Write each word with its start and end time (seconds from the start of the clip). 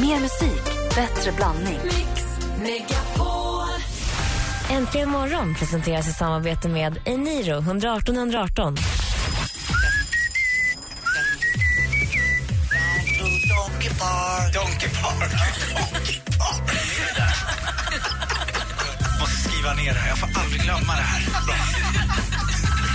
Mer 0.00 0.20
musik, 0.20 0.64
bättre 0.94 1.32
blandning. 1.32 1.78
Mix 1.84 2.24
Megapol. 2.62 3.68
Äntligen 4.70 5.08
morgon 5.10 5.54
presenteras 5.54 6.08
i 6.08 6.12
samarbete 6.12 6.68
med 6.68 6.98
Eniro 7.04 7.58
118 7.58 8.16
118. 8.16 8.76
Donkey 13.48 13.90
Park. 13.98 14.54
Donkey 14.54 14.88
Park. 15.02 15.32
Donkey 15.74 16.20
Park. 16.38 16.72
Jag 19.10 19.20
måste 19.20 19.48
skriva 19.48 19.74
ner 19.74 19.92
det 19.92 19.98
här. 19.98 20.08
Jag 20.08 20.18
får 20.18 20.40
aldrig 20.40 20.62
glömma 20.62 20.92
det 20.96 21.02
här. 21.02 21.22
Bra. 21.46 21.54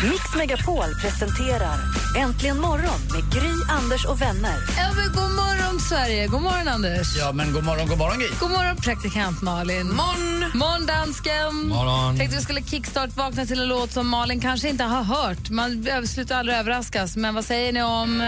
Mix 0.04 0.36
Megapol 0.38 0.86
presenterar 1.02 1.78
Äntligen 2.18 2.60
morgon 2.62 3.00
med 3.14 3.34
Gry, 3.34 3.52
Anders 3.70 4.06
och 4.06 4.22
vänner. 4.22 4.56
Ja, 4.78 4.92
men 4.96 5.06
god 5.14 5.32
morgon, 5.32 5.80
Sverige. 5.80 6.28
God 6.28 6.42
morgon, 6.42 6.68
Anders. 6.68 7.16
Ja, 7.18 7.32
men 7.32 7.54
god 7.54 7.64
morgon, 7.64 7.88
god 7.88 7.98
morgon 7.98 8.20
Gry. 8.20 8.28
God 8.40 8.52
morgon, 8.52 8.76
praktikant 8.78 9.42
Malin. 9.42 9.88
Morgon. 9.88 10.52
Morgon, 10.54 10.86
dansken. 10.86 11.56
Morgon. 11.68 12.18
Tänkte 12.18 12.38
vi 12.38 12.44
skulle 12.44 12.62
kickstart-vakna 12.62 13.46
till 13.46 13.62
en 13.62 13.68
låt 13.68 13.92
som 13.92 14.08
Malin 14.10 14.42
kanske 14.42 14.70
inte 14.70 14.84
har 14.84 15.04
hört. 15.04 15.50
Man 15.50 15.86
slutar 16.08 16.36
aldrig 16.40 16.58
överraskas. 16.58 17.16
Men 17.16 17.36
vad 17.36 17.46
säger 17.46 17.74
ni 17.74 17.82
om... 17.84 18.22
eh, 18.22 18.28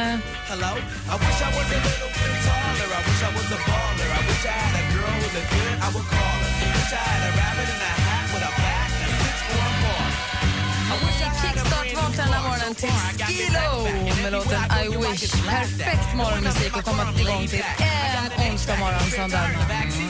Hello. 0.49 0.67
I 0.67 1.17
wish 1.19 1.41
I 1.41 1.45
was 1.57 1.71
a 1.71 1.79
little 1.85 2.07
bit 2.07 2.45
taller. 2.45 2.87
I 2.97 3.01
wish 3.07 3.21
I 3.21 3.35
was 3.37 3.54
Morgonen 12.81 13.15
till 13.17 13.25
Skilo 13.25 14.23
med 14.23 14.31
låten 14.31 14.61
I 14.83 14.87
wish. 14.87 15.31
Perfekt 15.45 16.15
morgonmusik 16.15 16.77
att 16.77 16.85
komma 16.85 17.03
igång 17.19 17.47
till 17.47 17.63
en 17.79 18.51
onsdag 18.51 18.77
morgon 18.79 18.99
som 18.99 19.29
den. 19.29 19.49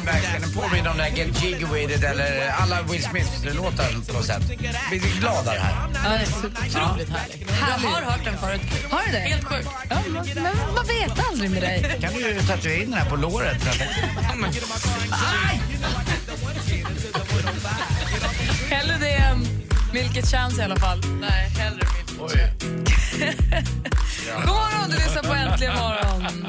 Verkligen, 0.06 0.42
den 0.42 0.52
påminner 0.54 0.92
om 0.92 0.98
den 0.98 1.14
där 1.14 1.18
Get 1.18 1.44
Jiggy 1.44 1.66
With 1.66 1.94
It 1.96 2.04
eller 2.04 2.50
alla 2.50 2.82
Will 2.82 3.04
Smith-låtar 3.04 4.08
på 4.08 4.14
något 4.14 4.26
sätt. 4.26 4.48
Blir 4.90 5.20
gladare 5.20 5.60
här. 5.60 5.74
Ja, 6.04 6.10
det 6.10 6.16
är 6.16 6.26
så 6.26 6.48
otroligt 6.48 7.10
härligt. 7.10 7.50
Jag 7.60 7.90
har 7.90 8.02
hört 8.02 8.24
den 8.24 8.38
förut. 8.38 8.62
Har 8.92 9.02
du 9.06 9.12
det? 9.12 9.20
Helt 9.20 9.44
sjukt. 9.44 9.70
Ja, 9.90 9.98
men, 10.08 10.44
men 10.44 10.58
man 10.76 10.86
vet 10.88 11.30
aldrig 11.32 11.52
med 11.52 11.62
dig. 11.62 11.98
Kan 12.02 12.14
du 12.14 12.20
ju 12.20 12.42
tatuera 12.42 12.76
in 12.76 12.92
den 12.92 13.00
här 13.00 13.10
på 13.10 13.16
låret? 13.16 13.64
Hellre 18.70 18.98
det 19.00 19.14
än 19.14 19.48
Milket 19.94 20.32
Chance 20.32 20.62
i 20.62 20.66
alla 20.66 20.76
fall. 20.76 21.02
Nej, 21.22 21.50
hellre 21.50 21.86
Milket 22.22 22.64
God 24.36 24.48
morgon, 24.48 24.90
du 24.90 24.96
lyssnar 24.96 25.24
på 25.24 25.34
Äntligen 25.34 25.74
morgon. 25.76 26.48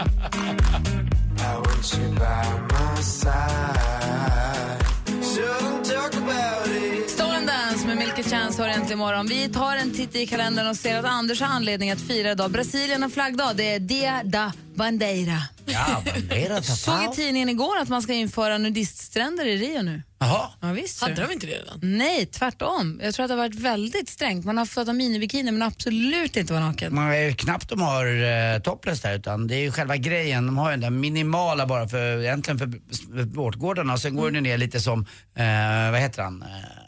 Stolen 7.08 7.46
Dance 7.46 7.86
med 7.86 7.96
Milket 7.96 8.30
Chance 8.30 8.62
hör 8.62 8.68
Äntligen 8.68 8.98
morgon. 8.98 9.26
Vi 9.26 9.48
tar 9.48 9.76
en 9.76 9.90
titt 9.90 10.16
i 10.16 10.26
kalendern 10.26 10.66
och 10.68 10.76
ser 10.76 10.98
att 10.98 11.04
Anders 11.04 11.40
har 11.40 11.48
anledning 11.48 11.90
att 11.90 12.00
fira 12.00 12.30
idag. 12.30 12.50
Brasilien 12.50 13.02
har 13.02 13.10
flaggdag. 13.10 13.56
Det 13.56 13.74
är 13.74 13.78
Dia 13.78 14.22
da 14.24 14.52
Bandeira. 14.74 15.55
Ja, 15.66 16.02
bandera 16.14 16.62
Såg 16.62 17.04
i 17.12 17.16
tidningen 17.16 17.48
igår 17.48 17.78
att 17.78 17.88
man 17.88 18.02
ska 18.02 18.12
införa 18.12 18.58
nudiststränder 18.58 19.46
i 19.46 19.56
Rio 19.56 19.82
nu. 19.82 20.02
Jaha. 20.18 20.48
Ja, 20.60 20.72
visst, 20.72 21.02
Hade 21.02 21.14
de 21.14 21.32
inte 21.32 21.46
det 21.46 21.52
redan? 21.52 21.78
Nej, 21.82 22.26
tvärtom. 22.26 23.00
Jag 23.02 23.14
tror 23.14 23.24
att 23.24 23.28
det 23.28 23.34
har 23.34 23.42
varit 23.42 23.54
väldigt 23.54 24.08
strängt. 24.08 24.44
Man 24.44 24.58
har 24.58 24.66
fått 24.66 24.86
ha 24.86 24.94
minibikini 24.94 25.50
men 25.50 25.62
absolut 25.62 26.36
inte 26.36 26.52
vara 26.52 26.64
naken. 26.64 26.94
Man 26.94 27.12
är 27.12 27.32
knappt 27.32 27.68
de 27.68 27.80
har 27.80 28.06
uh, 28.06 28.60
topless 28.62 29.00
där 29.00 29.14
utan 29.14 29.46
det 29.46 29.54
är 29.54 29.60
ju 29.60 29.72
själva 29.72 29.96
grejen. 29.96 30.46
De 30.46 30.58
har 30.58 30.70
ju 30.70 30.72
den 30.72 30.80
där 30.80 30.90
minimala 30.90 31.66
bara 31.66 31.88
för, 31.88 32.22
egentligen 32.22 32.58
för, 32.58 32.72
för 33.16 33.24
båtgårdarna 33.24 33.92
och 33.92 34.00
sen 34.00 34.16
går 34.16 34.30
den 34.30 34.42
ner 34.42 34.58
lite 34.58 34.80
som, 34.80 35.06
eh, 35.36 35.90
vad 35.90 36.00
heter 36.00 36.22
han, 36.22 36.42
Eh, 36.42 36.85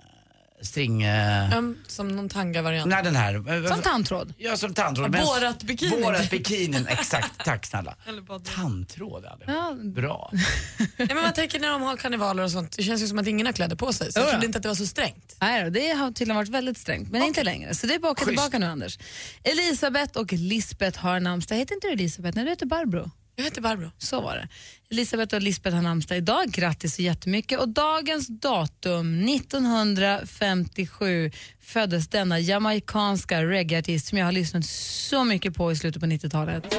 string... 0.63 1.03
eh, 1.03 1.59
Um, 1.59 1.79
som 1.87 2.09
någon 2.09 2.29
tanga-variant. 2.29 2.89
Nej 2.91 3.03
den 3.03 3.17
här. 3.17 3.69
Som 3.69 3.83
tandtråd. 3.83 4.35
Ja, 4.39 4.57
som 4.57 4.75
tandtråd. 4.75 5.07
Ja, 5.07 5.11
Men- 5.11 5.25
Borat-bikinin. 5.27 6.03
Borat-bikinin, 6.03 6.87
exakt. 6.89 7.45
Tack 7.45 7.67
snälla. 7.67 7.97
Eller 8.09 8.23
bara 8.23 8.39
det. 8.39 8.45
Tandtråd, 8.45 9.25
ja. 9.27 9.39
Ja. 9.47 9.77
Bra. 9.85 10.31
Nej, 10.79 11.09
men 11.09 11.17
man 11.17 11.33
tänker 11.33 11.61
när 11.61 11.69
de 11.71 11.83
har 11.83 11.97
karnevaler 11.97 12.43
och 12.43 12.51
sånt, 12.51 12.77
det 12.77 12.83
känns 12.83 13.03
ju 13.03 13.07
som 13.07 13.19
att 13.19 13.27
ingen 13.27 13.47
har 13.47 13.53
kläder 13.53 13.77
på 13.77 13.93
sig. 13.93 14.13
Så 14.13 14.19
jag 14.19 14.29
trodde 14.29 14.45
ja. 14.45 14.47
inte 14.47 14.57
att 14.59 14.63
det 14.63 14.69
var 14.69 14.77
så 14.77 14.87
strängt. 14.87 15.37
Nej 15.41 15.71
det 15.71 15.89
har 15.91 16.11
tydligen 16.11 16.37
varit 16.37 16.49
väldigt 16.49 16.79
strängt, 16.79 17.11
men 17.11 17.23
inte 17.23 17.43
längre. 17.45 17.75
Så 17.75 17.87
det 17.87 17.95
är 17.95 17.99
åka 18.05 18.15
Schysst. 18.15 18.29
tillbaka 18.29 18.59
nu, 18.59 18.67
Anders. 18.67 18.99
Elisabeth 19.45 20.19
och 20.19 20.33
Lisbeth 20.33 20.99
har 21.01 21.21
namnsdag. 21.21 21.57
Heter 21.57 21.75
inte 21.75 21.87
du 21.87 21.93
Elisabeth? 21.93 22.37
Nej, 22.37 22.45
du 22.45 22.51
heter 22.51 22.67
Barbro. 22.67 23.11
Jag 23.39 23.45
heter 23.45 23.61
Barbro. 23.61 23.91
Så 23.99 24.21
var 24.21 24.35
det. 24.35 24.49
Elisabeth 24.91 25.35
och 25.35 25.43
Lisbeth 25.43 25.77
har 25.77 25.83
namnsdag 25.83 26.19
idag. 26.19 26.49
Grattis 26.49 26.95
så 26.95 27.03
jättemycket. 27.03 27.61
Och 27.61 27.69
dagens 27.69 28.29
datum, 28.29 29.29
1957, 29.29 31.31
föddes 31.61 32.09
denna 32.09 32.39
jamaicanska 32.39 33.45
reggaeartist 33.45 34.07
som 34.07 34.19
jag 34.19 34.25
har 34.25 34.33
lyssnat 34.33 34.65
så 34.67 35.25
mycket 35.25 35.55
på 35.55 35.73
i 35.73 35.77
slutet 35.77 36.01
på 36.01 36.07
90-talet. 36.07 36.71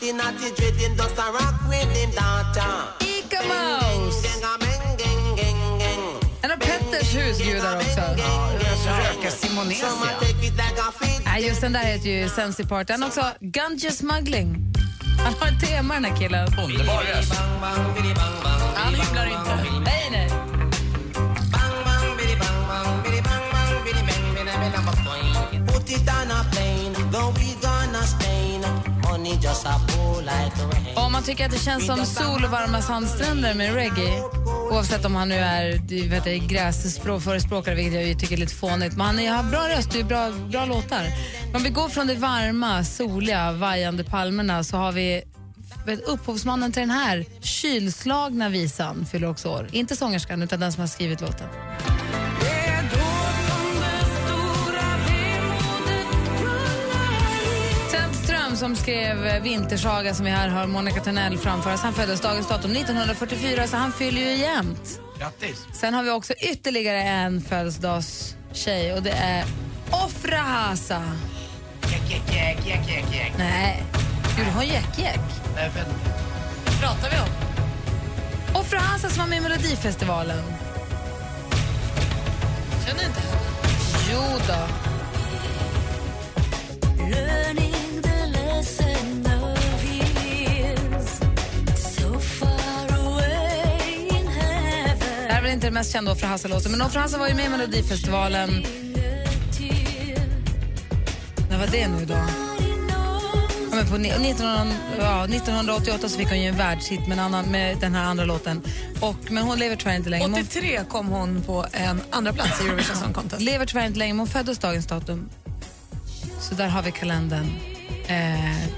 The 0.00 0.12
naughty 0.12 0.50
dreading 0.56 0.96
does 0.96 1.18
a 1.18 1.24
rock 1.32 1.70
with 1.70 1.94
the 1.94 2.06
daughter. 2.06 2.72
Ica 3.00 3.42
Mouse! 3.42 4.28
En 6.42 6.50
av 6.50 6.56
Petters 6.56 7.14
husgudar 7.14 7.76
också. 7.76 8.00
Röka 8.88 9.30
Simonesia. 9.30 9.88
Nej, 11.38 11.48
just 11.48 11.60
den 11.60 11.72
där 11.72 11.80
heter 11.80 12.08
ju 12.08 12.28
Sensi 12.28 12.64
Party. 12.66 12.92
Han 12.92 13.02
också 13.02 13.24
Ganja 13.40 13.90
Smuggling. 13.90 14.72
Han 15.24 15.34
har 15.40 15.48
ett 15.48 15.60
tema 15.68 15.94
den 15.94 16.04
här 16.04 16.16
killen. 16.16 16.46
Underbar 16.46 17.16
röst. 17.16 17.34
Han 18.74 18.94
hymlar 18.94 19.26
inte. 19.26 19.80
Nej, 19.84 20.08
nej. 20.10 20.30
Om 30.96 31.12
man 31.12 31.22
tycker 31.22 31.44
att 31.44 31.50
det 31.52 31.58
känns 31.58 31.86
som 31.86 32.06
sol 32.06 32.44
och 32.44 32.50
varma 32.50 32.82
sandstränder 32.82 33.54
med 33.54 33.74
reggae, 33.74 34.22
oavsett 34.70 35.04
om 35.04 35.14
han 35.14 35.28
nu 35.28 35.34
är 35.34 36.08
vet, 36.08 36.48
gräsförespråkare, 36.48 37.74
vilket 37.74 38.08
jag 38.08 38.18
tycker 38.18 38.34
är 38.34 38.40
lite 38.40 38.54
fånigt, 38.54 38.96
men 38.96 39.06
han 39.06 39.18
har 39.18 39.50
bra 39.50 39.68
röst 39.68 39.96
och 39.96 40.06
bra, 40.06 40.30
bra 40.50 40.66
låtar. 40.66 41.04
Men 41.46 41.56
Om 41.56 41.62
vi 41.62 41.70
går 41.70 41.88
från 41.88 42.06
de 42.06 42.14
varma, 42.14 42.84
soliga, 42.84 43.52
vajande 43.52 44.04
palmerna 44.04 44.64
så 44.64 44.76
har 44.76 44.92
vi 44.92 45.22
vet, 45.86 46.00
upphovsmannen 46.00 46.72
till 46.72 46.80
den 46.80 46.90
här 46.90 47.26
kylslagna 47.40 48.48
visan 48.48 49.06
fyller 49.06 49.30
också 49.30 49.48
år. 49.48 49.68
Inte 49.72 49.96
sångerskan, 49.96 50.42
utan 50.42 50.60
den 50.60 50.72
som 50.72 50.80
har 50.80 50.88
skrivit 50.88 51.20
låten. 51.20 51.48
Som 58.58 58.76
skrev 58.76 59.26
eh, 59.26 59.42
Vintersaga 59.42 60.14
som 60.14 60.24
vi 60.24 60.30
här 60.30 60.48
hör 60.48 60.66
Monica 60.66 61.00
Törnell 61.00 61.38
framföras. 61.38 61.80
Han 61.82 61.92
föddes 61.94 62.20
dagens 62.20 62.48
datum 62.48 62.70
1944 62.72 63.66
så 63.66 63.76
han 63.76 63.92
fyller 63.92 64.20
ju 64.20 64.34
jämnt. 64.36 65.00
Grattis. 65.18 65.66
Sen 65.72 65.94
har 65.94 66.02
vi 66.02 66.10
också 66.10 66.32
ytterligare 66.32 67.02
en 67.02 67.40
födelsedagstjej 67.40 68.92
och 68.94 69.02
det 69.02 69.10
är 69.10 69.44
Ofra 69.90 70.36
Hasa. 70.38 71.02
Jäck, 71.92 72.02
jäck, 72.10 72.22
jäck, 72.34 72.58
jäck, 72.66 72.88
jäck, 72.88 73.04
jäck. 73.14 73.32
Nej, 73.38 73.82
Gud, 74.36 74.46
du 74.46 74.52
har 74.52 74.62
jäck-jäck. 74.62 75.20
Nej, 75.54 75.70
för- 75.70 75.84
pratar 76.80 77.10
vi 77.10 77.16
om? 77.16 78.60
Ofra 78.60 78.78
Hasa 78.78 79.08
som 79.08 79.18
var 79.18 79.26
med 79.26 79.38
i 79.38 79.40
Melodifestivalen. 79.40 80.42
Känner 82.86 83.04
inte 83.06 83.20
henne. 83.20 83.40
Jo 84.12 84.20
då. 84.48 84.68
Väl 87.14 87.58
inte 95.58 95.66
den 95.66 95.74
mest 95.74 95.92
kända 95.92 96.12
Ofra 96.12 96.26
Hasa-låten, 96.28 96.70
men 96.72 96.82
Ofra 96.82 97.00
Hasa 97.00 97.18
var 97.18 97.28
ju 97.28 97.34
med 97.34 97.46
i 97.46 97.48
Melodifestivalen. 97.48 98.64
När 101.50 101.58
var 101.58 101.66
det 101.66 101.88
nu 101.88 102.04
då? 102.04 102.14
Ja, 103.70 103.76
men 103.76 103.86
på 103.88 103.96
ni- 103.98 104.08
1900, 104.08 104.74
ja, 104.98 105.24
1988 105.24 106.08
så 106.08 106.18
fick 106.18 106.28
hon 106.28 106.40
ju 106.40 106.48
en 106.48 106.56
världshit 106.56 107.00
med, 107.00 107.12
en 107.12 107.18
annan, 107.24 107.44
med 107.44 107.78
den 107.80 107.94
här 107.94 108.04
andra 108.04 108.24
låten. 108.24 108.62
Och, 109.00 109.16
men 109.30 109.42
hon 109.44 109.58
lever 109.58 109.76
tyvärr 109.76 109.96
inte 109.96 110.10
längre. 110.10 110.28
Men 110.28 110.34
hon- 110.34 110.42
83 110.46 110.80
kom 110.88 111.08
hon 111.08 111.42
på 111.42 111.66
en 111.72 112.00
andra 112.10 112.32
plats 112.32 112.60
i 112.60 112.64
Eurovision 112.64 112.96
Song 112.96 113.12
Contest. 113.12 113.42
lever 113.42 113.66
tyvärr 113.66 113.86
inte 113.86 113.98
längre, 113.98 114.12
men 114.14 114.18
hon 114.18 114.28
föddes 114.28 114.58
dagens 114.58 114.86
datum. 114.86 115.28
Så 116.40 116.54
där 116.54 116.68
har 116.68 116.82
vi 116.82 116.92
kalendern. 116.92 117.77
Eh, 118.08 118.68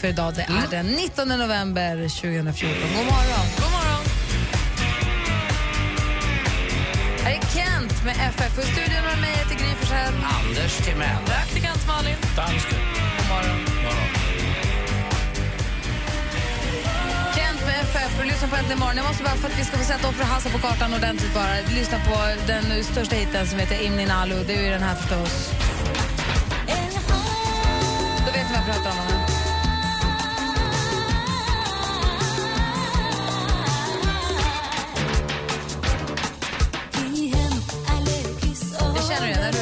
för 0.00 0.08
idag 0.08 0.34
det 0.34 0.42
är 0.42 0.48
mm. 0.48 0.70
den 0.70 0.86
19 0.86 1.28
november 1.28 1.94
2014. 2.08 2.76
God 2.96 3.06
morgon! 3.06 3.46
God 3.60 3.72
morgon! 3.78 4.04
Här 7.24 7.32
är 7.32 7.40
Kent 7.54 8.04
med 8.04 8.16
FF. 8.28 8.58
Och 8.58 8.64
studion 8.64 9.04
med 9.10 9.20
mig 9.20 9.30
heter 9.30 9.54
Gry 9.54 9.74
Forssell. 9.80 10.14
Anders 10.38 10.76
Timell. 10.76 11.24
Praktikant 11.26 11.86
Malin. 11.86 12.16
Dansken. 12.36 12.78
God 13.18 13.28
morgon. 13.28 13.60
Kent 17.36 17.60
med 17.66 17.80
FF 17.80 18.24
lyssna 18.24 18.48
på 18.48 18.56
Äntligen 18.56 18.78
morgon. 18.78 18.96
Jag 18.96 19.06
måste 19.06 19.22
bara, 19.22 19.34
för 19.34 19.48
att 19.48 19.58
vi 19.60 19.64
ska 19.64 19.76
få 19.76 19.84
sätta 19.84 20.08
Offer 20.08 20.24
Hassa 20.24 20.48
på 20.48 20.58
kartan 20.58 20.94
ordentligt 20.94 21.34
bara, 21.34 21.54
lyssna 21.78 21.98
på 21.98 22.16
den 22.46 22.84
största 22.84 23.14
hiten 23.14 23.46
som 23.46 23.58
heter 23.58 23.82
Imnin 23.86 24.10
Alu. 24.10 24.44
Det 24.46 24.54
är 24.54 24.62
ju 24.62 24.70
den 24.70 24.82
här 24.82 24.94
förstås. 24.94 25.50
Det 39.28 39.57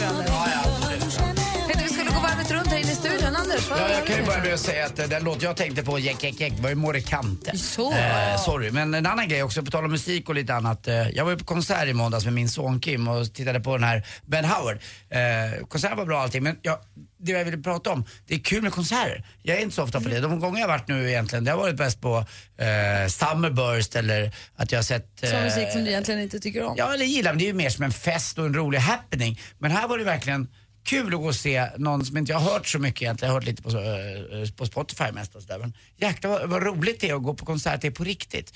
jag 3.96 4.06
kan 4.06 4.16
ju 4.16 4.22
börja 4.22 4.43
med 4.43 4.54
att 4.54 4.60
säga 4.60 4.87
att 4.87 4.96
den 4.96 5.25
låt 5.25 5.43
jag 5.43 5.56
tänkte 5.56 5.82
på, 5.82 5.98
Jack, 5.98 6.25
Jack, 6.25 6.34
Jack, 6.40 6.52
var 6.60 6.69
ju 6.69 6.75
More 6.75 7.00
Kante. 7.00 7.58
Så. 7.58 7.93
Eh, 7.93 8.37
sorry, 8.44 8.70
men 8.70 8.94
en 8.94 9.06
annan 9.06 9.28
grej 9.28 9.43
också, 9.43 9.62
på 9.62 9.70
tal 9.70 9.84
om 9.84 9.90
musik 9.90 10.28
och 10.28 10.34
lite 10.34 10.54
annat. 10.54 10.88
Eh, 10.88 11.10
jag 11.10 11.25
var 11.25 11.32
ju 11.32 11.38
på 11.38 11.44
konsert 11.44 11.88
i 11.88 11.93
måndags 11.93 12.25
med 12.25 12.34
min 12.34 12.48
son 12.48 12.81
Kim 12.81 13.08
och 13.08 13.34
tittade 13.34 13.60
på 13.60 13.72
den 13.76 13.84
här 13.84 14.06
Ben 14.26 14.44
Howard. 14.44 14.78
Eh, 15.10 15.66
konserten 15.66 15.98
var 15.98 16.04
bra 16.04 16.20
allting, 16.20 16.43
men 16.43 16.56
jag, 16.62 16.78
det 17.19 17.32
jag 17.32 17.44
ville 17.44 17.58
prata 17.58 17.93
om, 17.93 18.04
det 18.26 18.34
är 18.34 18.38
kul 18.38 18.62
med 18.62 18.72
konserter. 18.72 19.25
Jag 19.43 19.56
är 19.56 19.62
inte 19.62 19.75
så 19.75 19.82
ofta 19.82 20.00
på 20.00 20.08
det. 20.08 20.20
De 20.20 20.40
gånger 20.40 20.60
jag 20.60 20.69
har 20.69 20.78
varit 20.78 20.88
nu 20.88 21.08
egentligen, 21.08 21.44
det 21.44 21.50
har 21.50 21.58
varit 21.58 21.76
bäst 21.76 22.00
på 22.00 22.16
eh, 22.58 23.08
Summerburst 23.08 23.96
eller 23.96 24.32
att 24.56 24.72
jag 24.72 24.78
har 24.78 24.84
sett... 24.84 25.06
Sån 25.20 25.28
eh, 25.28 25.44
musik 25.44 25.69
som 25.72 25.84
du 25.84 25.90
egentligen 25.90 26.20
inte 26.20 26.40
tycker 26.40 26.62
om. 26.62 26.75
Ja, 26.78 26.94
eller 26.94 27.04
gillar, 27.04 27.31
men 27.31 27.38
det 27.38 27.44
är 27.44 27.46
ju 27.46 27.52
mer 27.52 27.70
som 27.70 27.84
en 27.84 27.92
fest 27.92 28.38
och 28.38 28.46
en 28.46 28.54
rolig 28.54 28.78
happening. 28.78 29.40
Men 29.58 29.70
här 29.70 29.88
var 29.88 29.99
det 29.99 30.04
verkligen 30.04 30.49
kul 30.87 31.15
att 31.15 31.21
gå 31.21 31.27
och 31.27 31.35
se 31.35 31.69
någon 31.77 32.05
som 32.05 32.17
inte 32.17 32.33
jag 32.33 32.38
har 32.38 32.53
hört 32.53 32.67
så 32.67 32.79
mycket 32.79 33.03
egentligen. 33.03 33.29
Jag 33.29 33.35
har 33.35 33.41
hört 33.41 33.49
lite 33.49 33.62
på, 33.62 33.69
eh, 33.69 34.43
eh, 34.43 34.50
på 34.56 34.67
Spotify 34.67 35.12
mest 35.12 35.35
och 35.35 35.43
sådär. 35.43 35.59
Men 35.59 35.73
jäklar 35.97 36.31
vad, 36.31 36.50
vad 36.50 36.62
roligt 36.62 37.00
det 37.00 37.09
är 37.09 37.15
att 37.15 37.23
gå 37.23 37.35
på 37.35 37.47
konsert, 37.47 37.81
det 37.81 37.87
är 37.87 37.91
på 37.91 38.05
riktigt. 38.05 38.55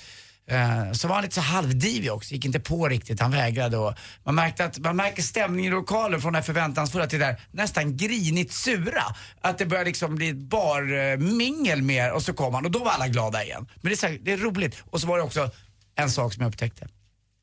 Uh, 0.51 0.91
så 0.91 1.07
var 1.07 1.15
han 1.15 1.23
lite 1.23 1.35
så 1.35 1.41
halvdivig 1.41 2.11
också, 2.11 2.33
gick 2.33 2.45
inte 2.45 2.59
på 2.59 2.87
riktigt, 2.87 3.19
han 3.19 3.31
vägrade 3.31 3.77
och 3.77 3.93
man 4.23 4.35
märkte 4.35 4.65
att, 4.65 4.79
man 4.79 4.95
märker 4.95 5.21
stämningen 5.23 5.73
i 5.73 5.75
lokalen 5.75 6.21
från 6.21 6.33
det 6.33 6.39
här 6.39 6.43
förväntansfulla 6.43 7.07
till 7.07 7.19
det 7.19 7.25
där 7.25 7.41
nästan 7.51 7.97
grinigt 7.97 8.53
sura. 8.53 9.03
Att 9.41 9.57
det 9.57 9.65
börjar 9.65 9.85
liksom 9.85 10.15
bli 10.15 10.29
ett 10.29 10.37
bar 10.37 11.17
mingel 11.17 11.81
mer 11.81 12.11
och 12.11 12.23
så 12.23 12.33
kom 12.33 12.53
han 12.53 12.65
och 12.65 12.71
då 12.71 12.79
var 12.79 12.91
alla 12.91 13.07
glada 13.07 13.43
igen. 13.43 13.67
Men 13.75 13.89
det 13.89 13.93
är, 13.93 13.97
så 13.97 14.07
här, 14.07 14.19
det 14.21 14.31
är 14.31 14.37
roligt. 14.37 14.83
Och 14.89 15.01
så 15.01 15.07
var 15.07 15.17
det 15.17 15.23
också 15.23 15.51
en 15.95 16.11
sak 16.11 16.33
som 16.33 16.41
jag 16.41 16.49
upptäckte. 16.49 16.87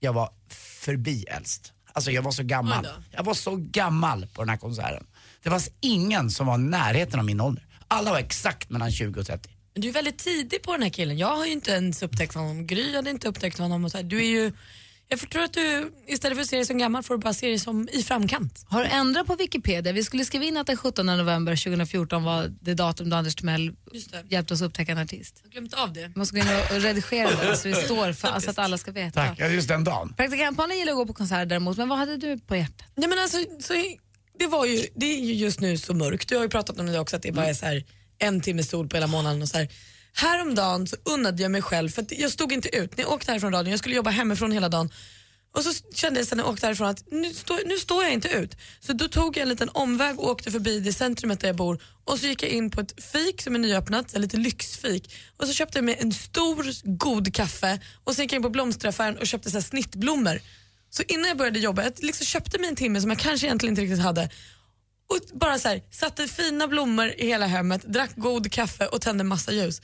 Jag 0.01 0.13
var 0.13 0.31
förbi 0.81 1.25
äldst. 1.29 1.73
Alltså 1.99 2.11
jag 2.11 2.23
var 2.23 2.33
så 2.33 2.43
gammal. 2.43 2.89
Jag 3.11 3.25
var 3.25 3.35
så 3.35 3.57
gammal 3.57 4.27
på 4.27 4.43
den 4.43 4.49
här 4.49 4.57
konserten. 4.57 5.07
Det 5.43 5.51
fanns 5.51 5.71
ingen 5.81 6.31
som 6.31 6.47
var 6.47 6.55
i 6.55 6.59
närheten 6.59 7.21
av 7.21 7.27
min 7.27 7.41
ålder. 7.41 7.65
Alla 7.89 8.11
var 8.11 8.19
exakt 8.19 8.71
mellan 8.71 8.93
20 8.93 9.21
och 9.21 9.27
30. 9.27 9.51
Men 9.75 9.83
du 9.83 9.89
är 9.89 9.93
väldigt 9.93 10.19
tidig 10.19 10.63
på 10.63 10.73
den 10.73 10.83
här 10.83 10.91
killen. 10.91 11.19
Jag 11.19 11.37
har 11.37 11.47
ju 11.47 11.53
inte 11.53 11.71
ens 11.71 12.03
upptäckt 12.03 12.35
honom. 12.35 12.67
Gry 12.67 12.97
hade 12.97 13.11
inte 13.11 13.29
upptäckt 13.29 13.59
honom. 13.59 13.85
Och 13.85 13.91
så 13.91 13.97
här. 13.97 14.05
Du 14.05 14.19
är 14.19 14.29
ju, 14.29 14.53
jag 15.11 15.31
tror 15.31 15.43
att 15.43 15.53
du 15.53 15.93
istället 16.07 16.37
för 16.37 16.43
att 16.43 16.49
se 16.49 16.57
dig 16.57 16.65
som 16.65 16.79
gammal 16.79 17.03
får 17.03 17.15
du 17.15 17.21
bara 17.21 17.35
se 17.35 17.47
dig 17.47 17.59
som 17.59 17.89
i 17.93 18.03
framkant. 18.03 18.65
Har 18.69 18.83
du 18.83 18.89
ändrat 18.89 19.27
på 19.27 19.37
Wikipedia? 19.37 19.93
Vi 19.93 20.05
skulle 20.05 20.25
skriva 20.25 20.45
in 20.45 20.57
att 20.57 20.67
den 20.67 20.77
17 20.77 21.07
november 21.07 21.57
2014 21.57 22.25
var 22.25 22.55
det 22.61 22.75
datum 22.75 23.11
då 23.11 23.17
Anders 23.17 23.35
Timell 23.35 23.73
hjälpte 24.29 24.55
oss 24.55 24.61
upptäcka 24.61 24.93
en 24.93 24.99
artist. 24.99 25.41
Jag 25.43 25.49
har 25.49 25.53
glömt 25.53 25.75
av 25.75 25.93
det. 25.93 26.01
Jag 26.01 26.17
måste 26.17 26.35
gå 26.35 26.41
in 26.41 26.49
och 26.71 26.83
redigera 26.83 27.31
det 27.31 27.57
så 27.57 27.69
det 27.69 27.75
står 27.75 28.13
för, 28.13 28.41
så 28.41 28.51
att 28.51 28.59
alla 28.59 28.79
ska 28.79 28.93
veta. 28.93 29.27
Tack, 29.27 29.41
ja, 29.41 29.47
just 29.49 29.69
den 29.69 29.85
dagen. 29.85 30.15
Praktikantbarnen 30.17 30.79
gillar 30.79 30.93
att 30.93 30.97
gå 30.97 31.07
på 31.07 31.15
konserter 31.15 31.47
däremot, 31.47 31.77
men 31.77 31.89
vad 31.89 31.99
hade 31.99 32.17
du 32.17 32.39
på 32.39 32.57
hjärtat? 32.57 32.87
Nej, 32.95 33.09
men 33.09 33.19
alltså, 33.19 33.39
så, 33.61 33.75
det, 34.39 34.47
var 34.47 34.67
ju, 34.67 34.87
det 34.95 35.07
är 35.07 35.21
ju 35.21 35.35
just 35.35 35.61
nu 35.61 35.79
så 35.79 35.95
mörkt. 35.95 36.29
Du 36.29 36.37
har 36.37 36.43
ju 36.43 36.51
pratat 36.51 36.79
om 36.79 36.87
det 36.87 36.99
också, 36.99 37.17
att 37.17 37.23
det 37.23 37.33
bara 37.33 37.47
är 37.47 37.55
så 37.55 37.67
här, 37.67 37.85
en 38.19 38.41
timme 38.41 38.63
sol 38.63 38.89
på 38.89 38.97
hela 38.97 39.07
månaden. 39.07 39.43
Och 39.43 39.49
så 39.49 39.59
här. 39.59 39.69
Häromdagen 40.15 40.87
så 40.87 40.97
unnade 41.05 41.43
jag 41.43 41.51
mig 41.51 41.63
själv, 41.63 41.89
för 41.89 42.03
att 42.03 42.13
jag 42.13 42.31
stod 42.31 42.53
inte 42.53 42.77
ut. 42.77 42.97
När 42.97 43.05
jag 43.05 43.13
åkte 43.13 43.31
härifrån 43.31 43.53
radion, 43.53 43.71
jag 43.71 43.79
skulle 43.79 43.97
jobba 43.97 44.11
hemifrån 44.11 44.53
hela 44.53 44.69
dagen. 44.69 44.91
Och 45.53 45.65
så 45.65 45.73
kände 45.95 46.21
jag 46.21 46.27
sen 46.27 46.39
när 46.39 46.45
jag 46.45 46.53
åkte 46.53 46.67
härifrån 46.67 46.89
att 46.89 47.05
nu, 47.11 47.35
stå, 47.35 47.59
nu 47.67 47.77
står 47.77 48.05
jag 48.05 48.13
inte 48.13 48.29
ut. 48.29 48.57
Så 48.81 48.93
då 48.93 49.09
tog 49.09 49.37
jag 49.37 49.43
en 49.43 49.49
liten 49.49 49.69
omväg 49.69 50.19
och 50.21 50.31
åkte 50.31 50.51
förbi 50.51 50.81
det 50.81 50.93
centrumet 50.93 51.41
där 51.41 51.49
jag 51.49 51.57
bor 51.57 51.83
och 52.05 52.19
så 52.19 52.27
gick 52.27 52.43
jag 52.43 52.51
in 52.51 52.71
på 52.71 52.81
ett 52.81 53.05
fik 53.05 53.43
som 53.43 53.55
är 53.55 53.59
nyöppnat, 53.59 54.19
lite 54.19 54.37
lyxfik. 54.37 55.15
Och 55.37 55.47
så 55.47 55.53
köpte 55.53 55.79
jag 55.79 55.85
mig 55.85 55.97
en 56.01 56.13
stor 56.13 56.97
god 56.97 57.35
kaffe 57.35 57.81
och 58.05 58.15
sen 58.15 58.25
gick 58.25 58.33
jag 58.33 58.39
in 58.39 58.43
på 58.43 58.51
blomsteraffären 58.51 59.19
och 59.19 59.27
köpte 59.27 59.51
så 59.51 59.57
här 59.57 59.63
snittblommor. 59.63 60.41
Så 60.91 61.03
innan 61.09 61.29
jag 61.29 61.37
började 61.37 61.59
jobba, 61.59 61.83
jag 61.83 61.93
liksom 61.99 62.27
köpte 62.27 62.59
mig 62.59 62.69
en 62.69 62.77
timme 62.77 63.01
som 63.01 63.11
jag 63.11 63.19
kanske 63.19 63.47
egentligen 63.47 63.73
inte 63.73 63.83
riktigt 63.83 64.03
hade 64.03 64.31
och 65.11 65.39
bara 65.39 65.59
så 65.59 65.69
här, 65.69 65.83
satte 65.91 66.29
fina 66.29 66.69
blommor 66.69 67.13
i 67.19 67.27
hela 67.27 67.47
hemmet, 67.47 67.83
drack 67.83 68.11
god 68.17 68.53
kaffe 68.53 68.87
och 68.87 69.01
tände 69.01 69.25
massa 69.25 69.53
ljus. 69.53 69.81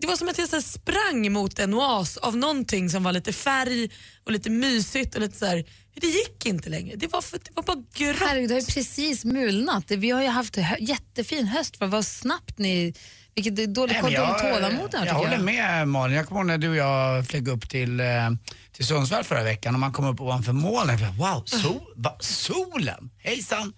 Det- 0.00 0.06
var 0.06 0.16
som 0.16 0.28
att 0.28 0.38
jag 0.38 0.48
så 0.48 0.56
här 0.56 0.62
sprang 0.62 1.32
mot 1.32 1.58
en 1.58 1.74
oas 1.74 2.16
av 2.16 2.36
någonting 2.36 2.90
som 2.90 3.02
var 3.02 3.12
lite 3.12 3.32
färg 3.32 3.90
och 4.24 4.32
lite 4.32 4.50
mysigt 4.50 5.14
och 5.14 5.20
lite 5.20 5.38
så 5.38 5.46
här. 5.46 5.64
Det 6.00 6.06
gick 6.06 6.46
inte 6.46 6.68
längre. 6.68 6.96
Det 6.96 7.06
var, 7.12 7.22
för, 7.22 7.38
det 7.38 7.50
var 7.54 7.62
bara 7.62 7.76
grått. 7.94 8.16
Herregud, 8.28 8.48
det 8.50 8.54
har 8.54 8.60
ju 8.60 8.66
precis 8.66 9.24
mulnat. 9.24 9.90
Vi 9.90 10.10
har 10.10 10.22
ju 10.22 10.28
haft 10.28 10.56
hö- 10.56 10.76
jättefin 10.80 11.46
höst, 11.46 11.76
för 11.76 11.86
vad 11.86 12.06
snabbt 12.06 12.58
ni... 12.58 12.94
Vilket 13.34 13.74
dåligt 13.74 13.96
Nej, 14.02 14.14
dåligt 14.14 14.38
tålamod 14.38 14.60
här, 14.62 14.78
jag 14.92 15.02
tycker 15.02 15.12
håller 15.14 15.32
jag. 15.32 15.44
med 15.44 15.88
Malin. 15.88 16.16
Jag 16.16 16.26
kommer 16.28 16.40
ihåg 16.40 16.46
när 16.46 16.58
du 16.58 16.68
och 16.68 16.76
jag 16.76 17.26
flög 17.26 17.48
upp 17.48 17.70
till, 17.70 18.00
eh, 18.00 18.06
till 18.72 18.86
Sundsvall 18.86 19.24
förra 19.24 19.42
veckan 19.42 19.74
och 19.74 19.80
man 19.80 19.92
kom 19.92 20.04
upp 20.06 20.20
ovanför 20.20 20.52
molnen. 20.52 20.98
Jag 20.98 21.12
Wow, 21.12 21.42
sol, 21.46 21.80
va, 21.96 22.16
solen! 22.20 23.10
Hejsan! 23.18 23.72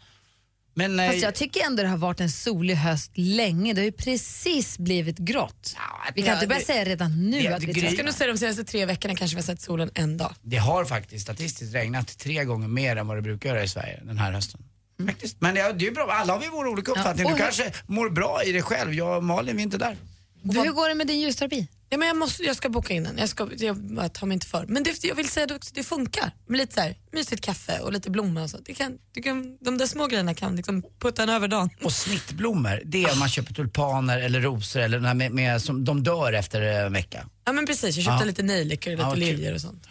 Men, 0.78 1.00
eh, 1.00 1.06
Fast 1.10 1.22
jag 1.22 1.34
tycker 1.34 1.64
ändå 1.66 1.82
det 1.82 1.88
har 1.88 1.96
varit 1.96 2.20
en 2.20 2.30
solig 2.30 2.74
höst 2.74 3.10
länge. 3.14 3.72
Det 3.72 3.80
har 3.80 3.84
ju 3.86 3.92
precis 3.92 4.78
blivit 4.78 5.18
grått. 5.18 5.74
Ja, 5.76 5.82
Vi 6.14 6.22
kan 6.22 6.28
ja, 6.28 6.34
inte 6.34 6.46
börja 6.46 6.58
det- 6.58 6.64
säga 6.66 6.84
redan 6.84 7.30
nu 7.30 7.42
det- 7.42 7.48
att 7.54 7.62
vi 7.62 7.66
det 7.66 7.72
gry- 7.72 7.84
Jag 7.84 7.92
ska 7.92 8.02
nog 8.02 8.14
säga 8.14 8.32
de 8.32 8.38
senaste 8.38 8.64
tre 8.64 8.86
veckorna 8.86 9.14
kanske 9.14 9.36
vi 9.36 9.40
har 9.42 9.46
sett 9.46 9.60
solen 9.60 9.90
en 9.94 10.16
dag. 10.16 10.34
det 10.42 10.56
har 10.56 10.84
faktiskt 10.84 11.22
statistiskt 11.22 11.74
regnat 11.74 12.18
tre 12.18 12.44
gånger 12.44 12.68
mer 12.68 12.96
än 12.96 13.06
vad 13.06 13.16
det 13.16 13.22
brukar 13.22 13.48
göra 13.48 13.62
i 13.64 13.68
Sverige 13.68 14.00
den 14.04 14.18
här 14.18 14.32
hösten. 14.32 14.60
Faktiskt. 15.06 15.36
Men 15.40 15.56
ja, 15.56 15.72
det 15.72 15.84
är 15.84 15.88
ju 15.88 15.94
bra, 15.94 16.08
alla 16.12 16.32
har 16.32 16.40
vi 16.40 16.48
vår 16.52 16.66
olika 16.68 16.90
uppfattning. 16.92 17.26
och 17.26 17.32
Du 17.32 17.38
kanske 17.38 17.72
mår 17.86 18.10
bra 18.10 18.42
i 18.44 18.52
det 18.52 18.62
själv, 18.62 18.94
jag 18.94 19.16
och 19.16 19.24
Malin 19.24 19.56
vi 19.56 19.62
är 19.62 19.64
inte 19.64 19.78
där. 19.78 19.96
Du, 20.42 20.60
hur 20.60 20.72
går 20.72 20.88
det 20.88 20.94
med 20.94 21.06
din 21.06 21.20
ljusterapi? 21.20 21.68
Ja, 21.90 21.98
men 21.98 22.08
jag, 22.08 22.16
måste, 22.16 22.42
jag 22.42 22.56
ska 22.56 22.68
boka 22.68 22.94
in 22.94 23.04
den. 23.04 23.18
Jag, 23.18 23.28
ska, 23.28 23.48
jag 23.58 24.12
tar 24.12 24.26
mig 24.26 24.34
inte 24.34 24.46
för. 24.46 24.66
Men 24.68 24.82
det, 24.82 25.04
jag 25.04 25.14
vill 25.14 25.28
säga 25.28 25.46
det 25.46 25.54
också, 25.54 25.70
det 25.74 25.82
funkar. 25.84 26.30
Med 26.46 26.58
lite 26.58 26.74
så 26.74 26.80
här, 26.80 26.94
mysigt 27.12 27.44
kaffe 27.44 27.78
och 27.80 27.92
lite 27.92 28.10
blommor 28.10 28.42
och 28.42 28.50
så. 28.50 28.58
Det 28.58 28.74
kan, 28.74 28.98
det 29.14 29.22
kan, 29.22 29.56
de 29.60 29.78
där 29.78 29.86
små 29.86 30.06
grejerna 30.06 30.34
kan 30.34 30.56
liksom 30.56 30.82
putta 31.00 31.22
en 31.22 31.28
över 31.28 31.48
dagen. 31.48 31.70
Och 31.82 31.92
snittblommor, 31.92 32.82
det 32.84 33.04
är 33.04 33.12
om 33.12 33.18
man 33.18 33.28
köper 33.28 33.54
tulpaner 33.54 34.18
eller 34.20 34.40
rosor 34.40 34.80
eller 34.80 34.96
den 34.98 35.06
här 35.06 35.14
med, 35.14 35.32
med, 35.32 35.62
som 35.62 35.84
de 35.84 36.02
dör 36.02 36.32
efter 36.32 36.60
en 36.62 36.92
vecka. 36.92 37.26
Ja 37.44 37.52
men 37.52 37.66
precis, 37.66 37.96
jag 37.96 38.04
köpte 38.04 38.22
Ja. 38.24 38.26
lite 38.26 38.42
nejlikor 38.42 38.92
och 38.92 38.98
lite 38.98 39.08
Ja, 39.08 39.14
liljor 39.14 39.54
och 39.54 39.60
sånt. 39.60 39.86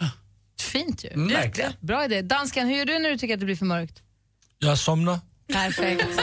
Fint 0.60 1.04
ju. 1.04 1.08
Mm, 1.08 1.28
verkligen. 1.28 1.72
Bra 1.80 2.04
idé. 2.04 2.22
Dansken, 2.22 2.68
hur 2.68 2.76
gör 2.76 2.84
du 2.84 2.98
när 2.98 3.10
du 3.10 3.18
tycker 3.18 3.34
att 3.34 3.40
det 3.40 3.46
blir 3.46 3.56
för 3.56 3.66
mörkt? 3.66 4.02
Jag 4.58 4.78
somnar. 4.78 5.18
Perfekt. 5.52 6.06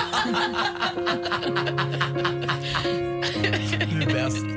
Du 3.91 4.01
är 4.03 4.13
bäst. 4.13 4.54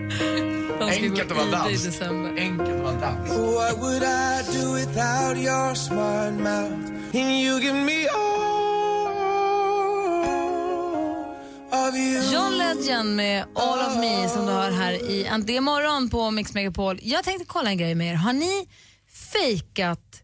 De 0.81 0.93
ska 0.93 1.05
Enkelt 1.05 1.29
gå 1.29 1.35
att 1.41 1.51
vara 1.51 1.71
i 1.71 1.75
dans. 1.75 1.85
december. 1.85 2.41
Enkelt 2.41 2.71
att 2.71 2.81
vara 2.83 3.01
dans. 3.01 3.29
What 3.31 3.79
would 3.79 4.03
I 4.03 4.59
do 4.59 4.73
without 4.75 5.37
your 5.37 5.75
smart 5.75 6.33
mouth? 6.33 6.75
And 7.15 7.43
you 7.43 7.61
give 7.61 7.75
me 7.75 8.07
all 8.09 8.69
of 11.89 11.95
you. 11.97 12.33
John 12.33 12.59
Legend 12.59 13.17
med 13.17 13.45
All 13.55 13.79
of 13.91 13.97
me 13.97 14.29
som 14.29 14.47
du 14.47 14.53
hör 14.53 14.71
här 14.71 14.93
i 15.11 15.25
Äntligen 15.25 15.65
morgon 15.65 16.11
på 16.11 16.31
Mix 16.31 16.55
Megapol. 16.55 16.99
Jag 17.03 17.25
tänkte 17.25 17.45
kolla 17.47 17.71
en 17.71 17.79
grej 17.79 17.95
med 17.95 18.11
er. 18.13 18.15
Har 18.15 18.33
ni 18.33 18.69
fejkat 19.33 20.23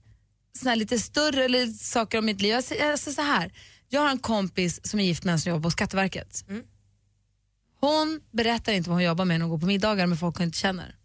såna 0.59 0.71
här 0.71 0.77
lite 0.77 0.99
större 0.99 1.45
eller 1.45 1.67
saker 1.67 2.19
om 2.19 2.25
mitt 2.25 2.43
liv? 2.43 2.53
Jag 2.53 2.65
säger 2.65 2.93
alltså 2.93 3.13
så 3.13 3.23
här. 3.23 3.53
Jag 3.89 4.01
har 4.01 4.09
en 4.11 4.19
kompis 4.19 4.81
som 4.91 5.01
är 5.01 5.05
gift 5.05 5.25
med 5.25 5.33
en 5.33 5.41
som 5.41 5.51
jobbar 5.51 5.63
på 5.63 5.71
Skatteverket. 5.71 6.45
Hon 7.85 8.21
berättar 8.31 8.73
inte 8.73 8.91
vad 8.91 8.97
hon 8.97 9.05
jobbar 9.05 9.25
med 9.25 9.39
när 9.39 9.45
hon 9.45 9.51
går 9.51 9.59
på 9.59 9.67
middagar 9.67 10.07
med 10.07 10.19
folk 10.19 10.37
hon 10.37 10.45
inte 10.45 10.59
känner. 10.59 10.97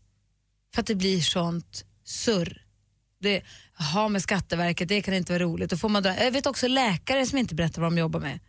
För 0.74 0.81
att 0.81 0.88
det 0.88 0.95
blir 0.95 1.19
sånt 1.19 1.86
surr. 2.03 2.65
Det, 3.19 3.43
ha 3.93 4.09
med 4.09 4.21
Skatteverket, 4.21 4.89
det 4.89 5.01
kan 5.01 5.13
inte 5.13 5.31
vara 5.33 5.43
roligt. 5.43 5.69
Då 5.69 5.77
får 5.77 5.89
man 5.89 6.03
dra. 6.03 6.24
Jag 6.24 6.31
vet 6.31 6.45
också 6.45 6.67
läkare 6.67 7.25
som 7.25 7.38
inte 7.38 7.55
berättar 7.55 7.81
vad 7.81 7.91
de 7.91 7.98
jobbar 7.98 8.19
med. 8.19 8.39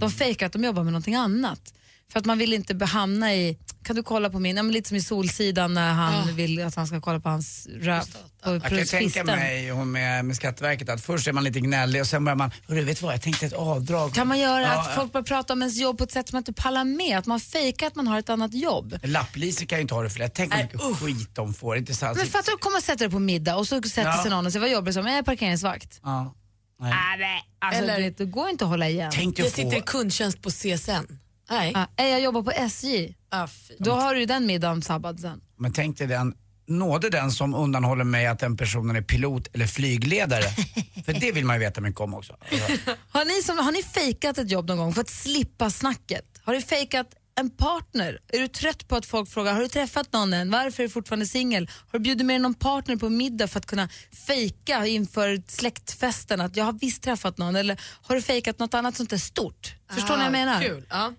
De 0.00 0.10
fejkar 0.10 0.46
att 0.46 0.52
de 0.52 0.64
jobbar 0.64 0.82
med 0.82 0.92
någonting 0.92 1.14
annat. 1.14 1.74
För 2.12 2.18
att 2.20 2.26
man 2.26 2.38
vill 2.38 2.52
inte 2.52 2.84
hamna 2.84 3.34
i, 3.34 3.58
kan 3.84 3.96
du 3.96 4.02
kolla 4.02 4.30
på 4.30 4.38
min, 4.38 4.56
ja, 4.56 4.62
men 4.62 4.72
lite 4.72 4.88
som 4.88 4.96
i 4.96 5.00
Solsidan 5.00 5.74
när 5.74 5.92
han 5.92 6.36
vill 6.36 6.62
att 6.64 6.74
han 6.74 6.86
ska 6.86 7.00
kolla 7.00 7.20
på 7.20 7.28
hans 7.28 7.68
röv. 7.80 8.02
På 8.44 8.50
Jag 8.54 8.62
kan 8.62 8.86
tänka 8.86 9.24
mig 9.24 9.70
hon 9.70 9.92
med, 9.92 10.24
med 10.24 10.36
Skatteverket 10.36 10.88
att 10.88 11.00
först 11.00 11.28
är 11.28 11.32
man 11.32 11.44
lite 11.44 11.60
gnällig 11.60 12.00
och 12.00 12.06
sen 12.06 12.24
börjar 12.24 12.36
man, 12.36 12.50
hörru 12.68 12.84
vet 12.84 12.98
du 13.00 13.04
vad, 13.04 13.14
jag 13.14 13.22
tänkte 13.22 13.46
ett 13.46 13.52
avdrag. 13.52 14.14
Kan 14.14 14.28
man 14.28 14.38
göra 14.38 14.62
Ja, 14.62 14.80
att 14.80 14.94
folk 14.94 15.12
börjar 15.12 15.24
prata 15.24 15.52
om 15.52 15.62
ens 15.62 15.80
jobb 15.80 15.98
på 15.98 16.04
ett 16.04 16.12
sätt 16.12 16.28
som 16.28 16.36
man 16.36 16.40
inte 16.40 16.52
pallar 16.52 16.84
med? 16.84 17.18
Att 17.18 17.26
man 17.26 17.40
fejkar 17.40 17.86
att 17.86 17.94
man 17.94 18.06
har 18.08 18.18
ett 18.18 18.30
annat 18.30 18.54
jobb? 18.54 18.98
Lappliser 19.02 19.66
kan 19.66 19.78
ju 19.78 19.82
inte 19.82 19.94
ha 19.94 20.02
det 20.02 20.10
för 20.10 20.18
lätt. 20.18 20.34
Tänk 20.34 20.54
hur 20.54 20.62
mycket 20.62 20.80
skit 20.96 21.30
de 21.34 21.54
får. 21.54 21.76
Inte 21.76 21.94
sant? 21.94 22.18
Men 22.18 22.26
fattar 22.26 22.52
du, 22.52 22.58
komma 22.58 22.76
och 22.76 22.82
sätta 22.82 22.98
dig 23.04 23.10
på 23.10 23.18
middag 23.18 23.56
och 23.56 23.68
så 23.68 23.82
sätter 23.82 24.02
Ja. 24.10 24.22
sig 24.22 24.30
någon 24.30 24.46
och 24.46 24.52
säger 24.52 24.60
vad 24.60 24.70
jobbar 24.70 24.86
du 24.86 24.92
som? 24.92 25.06
Jag 25.06 25.18
är 25.18 25.22
parkeringsvakt. 25.22 26.00
Ja. 26.02 26.34
Nej. 26.80 27.44
Alltså, 27.60 27.82
Eller- 27.82 28.10
det, 28.10 28.24
går 28.24 28.48
inte 28.48 28.64
att 28.64 28.70
hålla 28.70 28.88
igen. 28.88 29.10
Tänk 29.14 29.36
dig 29.36 29.42
Jag 29.44 29.48
att 29.48 29.54
få... 29.56 29.62
sitter 29.62 29.76
i 29.76 29.80
kundtjänst 29.80 30.42
på 30.42 30.50
CSN. 30.50 31.18
Nej. 31.50 31.72
Ja, 31.96 32.04
jag 32.04 32.20
jobbar 32.20 32.42
på 32.42 32.50
SJ. 32.50 33.14
Ah. 33.30 33.48
Då 33.78 33.92
har 33.92 34.14
du 34.14 34.20
ju 34.20 34.26
den 34.26 34.46
middagen 34.46 34.82
sabbad 34.82 35.20
sen. 35.20 35.40
Men 35.56 35.72
tänk 35.72 35.98
dig 35.98 36.06
den 36.06 36.34
nåde 36.66 37.10
den 37.10 37.30
som 37.30 37.54
undanhåller 37.54 38.04
mig 38.04 38.26
att 38.26 38.38
den 38.38 38.56
personen 38.56 38.96
är 38.96 39.02
pilot 39.02 39.48
eller 39.52 39.66
flygledare. 39.66 40.42
För 41.04 41.12
det 41.12 41.32
vill 41.32 41.44
man 41.44 41.56
ju 41.56 41.60
veta 41.60 41.80
mycket 41.80 42.00
om 42.00 42.14
också. 42.14 42.36
Har 43.10 43.24
ni, 43.24 43.42
som, 43.42 43.58
har 43.58 43.72
ni 43.72 43.82
fejkat 43.82 44.38
ett 44.38 44.50
jobb 44.50 44.68
någon 44.68 44.78
gång 44.78 44.94
för 44.94 45.00
att 45.00 45.10
slippa 45.10 45.70
snacket? 45.70 46.24
Har 46.42 46.54
du 46.54 46.60
fejkat 46.62 47.06
en 47.38 47.50
partner? 47.50 48.18
Är 48.28 48.38
du 48.38 48.48
trött 48.48 48.88
på 48.88 48.96
att 48.96 49.06
folk 49.06 49.30
frågar 49.30 49.54
har 49.54 49.60
du 49.60 49.68
träffat 49.68 50.12
någon 50.12 50.32
än? 50.32 50.50
Varför 50.50 50.82
är 50.82 50.86
du 50.86 50.92
fortfarande 50.92 51.26
singel? 51.26 51.70
Har 51.92 51.98
du 51.98 52.02
bjudit 52.02 52.26
med 52.26 52.40
någon 52.40 52.54
partner 52.54 52.96
på 52.96 53.08
middag 53.08 53.48
för 53.48 53.58
att 53.58 53.66
kunna 53.66 53.88
fejka 54.26 54.86
inför 54.86 55.42
släktfesten 55.48 56.40
att 56.40 56.56
jag 56.56 56.64
har 56.64 56.72
visst 56.72 57.02
träffat 57.02 57.38
någon? 57.38 57.56
Eller 57.56 57.80
har 58.02 58.14
du 58.14 58.22
fejkat 58.22 58.58
något 58.58 58.74
annat 58.74 58.96
sånt 58.96 59.10
där 59.10 59.18
stort? 59.18 59.74
Förstår 59.90 60.16
ni 60.16 60.16
vad 60.16 60.26
jag 60.26 60.32
menar? 60.32 60.62
Kul. 60.62 60.86
Ja. 60.90 61.12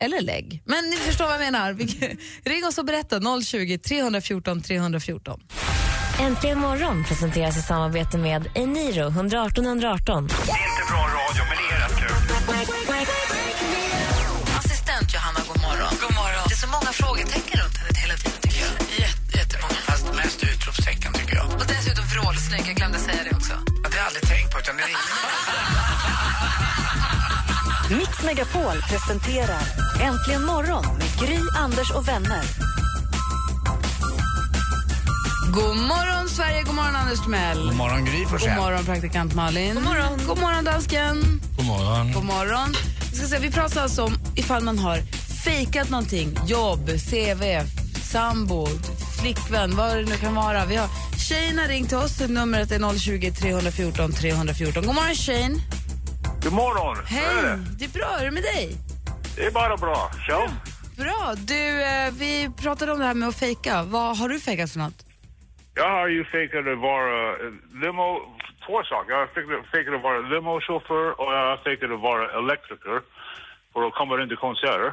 Eller 0.00 0.20
lägg. 0.20 0.62
Men 0.64 0.84
ni 0.90 0.96
förstår 0.96 1.24
vad 1.24 1.34
jag 1.34 1.40
menar. 1.40 1.72
Ring 2.44 2.64
oss 2.64 2.78
och 2.78 2.84
berätta 2.84 3.20
020 3.42 3.78
314 3.78 4.62
314. 4.62 5.40
Äntligen 6.20 6.58
morgon 6.58 7.04
presenteras 7.04 7.56
i 7.58 7.62
samarbete 7.62 8.18
med 8.18 8.48
Eniro 8.54 9.08
118 9.08 9.64
118. 9.66 10.26
Det 10.26 10.32
är 10.32 10.38
inte 10.38 10.84
bra 10.90 11.02
radio, 11.18 11.42
men 11.48 11.56
det 11.60 11.74
är 11.74 11.78
rätt 11.84 11.96
kul. 12.00 12.16
Assistent 14.58 15.14
Johanna, 15.14 15.40
god 15.48 15.60
morgon. 15.66 15.92
God 16.02 16.14
morgon. 16.20 16.44
Det 16.48 16.54
är 16.54 16.62
så 16.66 16.70
många 16.76 16.92
frågetecken 17.02 17.60
runt 17.62 17.76
henne 17.78 17.98
hela 18.04 18.14
tiden 18.22 18.38
tycker 18.40 18.60
jag. 18.66 18.72
Jätte, 19.04 19.30
jättemånga. 19.38 19.80
fast 19.88 20.06
mest 20.20 20.40
utropstecken 20.52 21.12
tycker 21.18 21.36
jag. 21.40 21.46
Och 21.60 21.66
dessutom 21.74 22.04
vrålsnygg, 22.12 22.64
jag 22.70 22.76
glömde 22.80 22.98
säga 22.98 23.22
det 23.28 23.36
också. 23.36 23.54
Det 23.82 23.88
har 23.92 23.98
jag 24.02 24.06
aldrig 24.10 24.24
tänkt 24.32 24.48
på 24.52 24.58
utan 24.62 24.76
det 24.76 24.82
är 24.82 24.88
Mix 27.98 28.22
Megapol 28.24 28.82
presenterar 28.90 29.85
Äntligen 30.00 30.44
morgon 30.44 30.84
med 30.98 31.18
Gry, 31.28 31.38
Anders 31.56 31.90
och 31.90 32.08
vänner. 32.08 32.42
God 35.54 35.76
morgon 35.76 36.28
Sverige, 36.28 36.62
god 36.62 36.74
morgon 36.74 36.96
Anders 36.96 37.20
Timell. 37.22 37.62
God 37.66 37.74
morgon 37.76 38.04
Gry 38.04 38.18
God 38.22 38.30
Forssell. 38.30 38.56
morgon 38.60 38.84
praktikant 38.84 39.34
Malin. 39.34 39.74
God 39.74 39.84
morgon. 39.84 40.18
God 40.26 40.38
morgon 40.40 40.64
dansken. 40.64 41.40
God 41.56 41.66
morgon. 41.66 42.12
God 42.12 42.24
morgon. 42.24 42.74
Vi, 43.10 43.16
ska 43.16 43.26
se, 43.26 43.38
vi 43.38 43.50
pratar 43.50 43.82
alltså 43.82 44.04
om 44.04 44.14
ifall 44.36 44.62
man 44.62 44.78
har 44.78 44.98
fejkat 45.44 45.90
någonting. 45.90 46.38
Jobb, 46.46 46.86
CV, 46.86 47.42
sambo, 48.02 48.66
flickvän, 49.20 49.76
vad 49.76 49.96
det 49.96 50.02
nu 50.04 50.16
kan 50.16 50.34
vara. 50.34 50.64
Vi 50.66 50.76
har 50.76 50.88
Shane 51.28 51.62
har 51.62 51.68
ringt 51.68 51.88
till 51.88 51.98
oss. 51.98 52.20
Numret 52.28 52.70
är 52.72 52.98
020 52.98 53.32
314 53.32 54.12
314. 54.12 54.86
God 54.86 54.94
morgon 54.94 55.14
Shane. 55.14 55.54
God 56.42 56.52
morgon. 56.52 56.96
Hej. 57.06 57.22
Det? 57.42 57.58
Det 57.78 57.84
är 57.84 57.88
bra, 57.88 58.08
hur 58.18 58.20
är 58.20 58.24
det 58.24 58.30
med 58.30 58.42
dig? 58.42 58.76
Det 59.36 59.44
är 59.46 59.50
bara 59.50 59.76
bra. 59.76 60.10
Själv? 60.26 60.50
Bra. 60.96 61.34
Du, 61.38 61.82
eh, 61.82 62.10
vi 62.12 62.50
pratade 62.62 62.92
om 62.92 62.98
det 62.98 63.04
här 63.04 63.14
med 63.14 63.28
att 63.28 63.38
fejka. 63.38 63.82
Vad 63.82 64.16
har 64.18 64.28
du 64.28 64.40
fejkat 64.40 64.70
för 64.72 64.78
något? 64.78 65.04
Jag 65.74 65.90
har 65.90 66.08
ju 66.08 66.24
fejkat 66.24 66.66
att 66.66 66.78
vara 66.78 67.30
eh, 67.30 67.52
limo... 67.82 68.06
Två 68.66 68.82
saker. 68.82 69.12
Jag 69.12 69.18
har 69.18 69.26
fejkat- 69.26 69.70
fejkat 69.70 69.94
att 69.94 70.02
vara 70.02 70.18
limochaufför 70.20 71.20
och 71.20 71.32
jag 71.34 71.62
fejkat 71.62 71.90
att 71.90 72.00
vara 72.00 72.38
elektriker 72.38 73.00
för 73.72 73.86
att 73.86 73.94
komma 73.94 74.22
in 74.22 74.28
till 74.28 74.36
konserter. 74.36 74.92